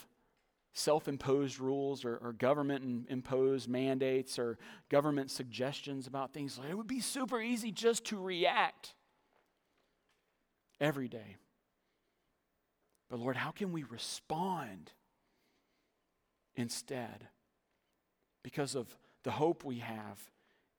self 0.74 1.08
imposed 1.08 1.60
rules 1.60 2.04
or, 2.04 2.18
or 2.18 2.34
government 2.34 3.08
imposed 3.10 3.70
mandates 3.70 4.38
or 4.38 4.58
government 4.90 5.32
suggestions 5.32 6.08
about 6.08 6.34
things, 6.34 6.60
it 6.70 6.76
would 6.76 6.88
be 6.88 7.00
super 7.00 7.40
easy 7.40 7.72
just 7.72 8.06
to 8.06 8.18
react 8.18 8.94
every 10.80 11.08
day. 11.08 11.38
But 13.10 13.20
Lord, 13.20 13.38
how 13.38 13.52
can 13.52 13.72
we 13.72 13.84
respond? 13.84 14.92
instead 16.56 17.28
because 18.44 18.76
of 18.76 18.96
the 19.24 19.32
hope 19.32 19.64
we 19.64 19.80
have 19.80 20.20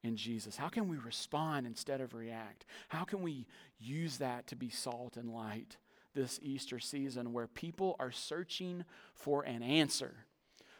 in 0.02 0.16
Jesus? 0.16 0.56
How 0.56 0.68
can 0.68 0.88
we 0.88 0.96
respond 0.98 1.66
instead 1.66 2.00
of 2.00 2.14
react? 2.14 2.64
How 2.88 3.04
can 3.04 3.22
we 3.22 3.46
use 3.78 4.18
that 4.18 4.46
to 4.48 4.56
be 4.56 4.70
salt 4.70 5.16
and 5.16 5.32
light 5.32 5.76
this 6.16 6.40
Easter 6.42 6.80
season 6.80 7.32
where 7.32 7.46
people 7.46 7.94
are 8.00 8.10
searching 8.10 8.84
for 9.14 9.42
an 9.42 9.62
answer, 9.62 10.14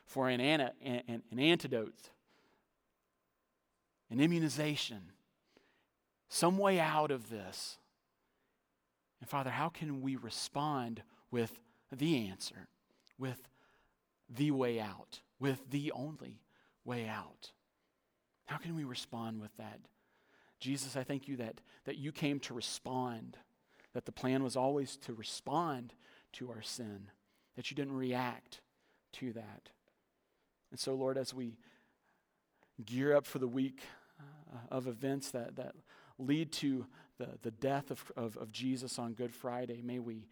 for 0.05 0.29
an, 0.29 0.41
an, 0.41 0.73
an, 0.83 1.23
an 1.31 1.39
antidote, 1.39 2.11
an 4.11 4.21
immunization, 4.21 5.13
some 6.29 6.59
way 6.59 6.81
out 6.81 7.13
of 7.13 7.31
this? 7.31 7.79
And 9.21 9.31
Father, 9.31 9.51
how 9.51 9.69
can 9.69 10.03
we 10.03 10.17
respond 10.17 11.03
with 11.31 11.61
the 11.93 12.29
answer, 12.29 12.67
with 13.19 13.49
the 14.29 14.51
way 14.51 14.81
out, 14.81 15.21
with 15.39 15.71
the 15.71 15.93
only 15.93 16.41
way 16.85 17.07
out? 17.07 17.53
How 18.47 18.57
can 18.57 18.75
we 18.75 18.85
respond 18.85 19.41
with 19.41 19.57
that? 19.59 19.81
Jesus, 20.61 20.97
I 20.97 21.05
thank 21.05 21.29
you 21.29 21.37
that, 21.37 21.61
that 21.85 21.97
you 21.97 22.13
came 22.13 22.41
to 22.41 22.55
respond, 22.55 23.37
that 23.97 24.05
the 24.05 24.13
plan 24.13 24.43
was 24.43 24.59
always 24.59 24.99
to 24.99 25.15
respond 25.15 25.95
to 26.31 26.51
our 26.51 26.61
sin, 26.61 27.11
that 27.57 27.71
you 27.71 27.75
didn't 27.75 27.97
react 27.97 28.61
to 29.11 29.33
that. 29.33 29.71
And 30.71 30.79
so, 30.79 30.95
Lord, 30.95 31.17
as 31.17 31.33
we 31.33 31.57
gear 32.85 33.17
up 33.17 33.25
for 33.25 33.39
the 33.39 33.49
week 33.49 33.81
uh, 34.21 34.59
of 34.71 34.87
events 34.87 35.31
that, 35.31 35.57
that 35.57 35.75
lead 36.19 36.53
to 36.53 36.85
the, 37.17 37.39
the 37.41 37.51
death 37.51 37.91
of, 37.91 38.13
of, 38.19 38.37
of 38.37 38.53
Jesus 38.53 38.99
on 38.99 39.15
Good 39.15 39.33
Friday, 39.33 39.81
may 39.83 39.99
we 39.99 40.29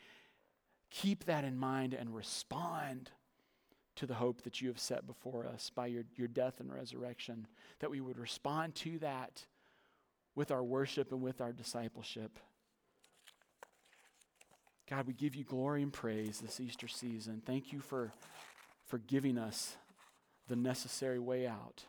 keep 0.90 1.24
that 1.24 1.44
in 1.44 1.56
mind 1.56 1.94
and 1.94 2.14
respond 2.14 3.12
to 3.96 4.04
the 4.04 4.12
hope 4.12 4.42
that 4.42 4.60
you 4.60 4.68
have 4.68 4.78
set 4.78 5.06
before 5.06 5.46
us 5.46 5.70
by 5.74 5.86
your, 5.86 6.04
your 6.16 6.28
death 6.28 6.60
and 6.60 6.70
resurrection, 6.70 7.46
that 7.78 7.90
we 7.90 8.02
would 8.02 8.18
respond 8.18 8.74
to 8.74 8.98
that 8.98 9.46
with 10.34 10.50
our 10.50 10.62
worship 10.62 11.12
and 11.12 11.22
with 11.22 11.40
our 11.40 11.52
discipleship. 11.54 12.38
God, 14.88 15.06
we 15.06 15.14
give 15.14 15.34
you 15.34 15.44
glory 15.44 15.82
and 15.82 15.92
praise 15.92 16.40
this 16.40 16.60
Easter 16.60 16.88
season. 16.88 17.42
Thank 17.44 17.72
you 17.72 17.80
for, 17.80 18.12
for 18.86 18.98
giving 18.98 19.38
us 19.38 19.76
the 20.48 20.56
necessary 20.56 21.18
way 21.18 21.46
out. 21.46 21.84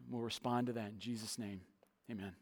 And 0.00 0.12
we'll 0.12 0.22
respond 0.22 0.68
to 0.68 0.72
that 0.74 0.90
in 0.90 0.98
Jesus' 0.98 1.38
name. 1.38 1.62
Amen. 2.10 2.34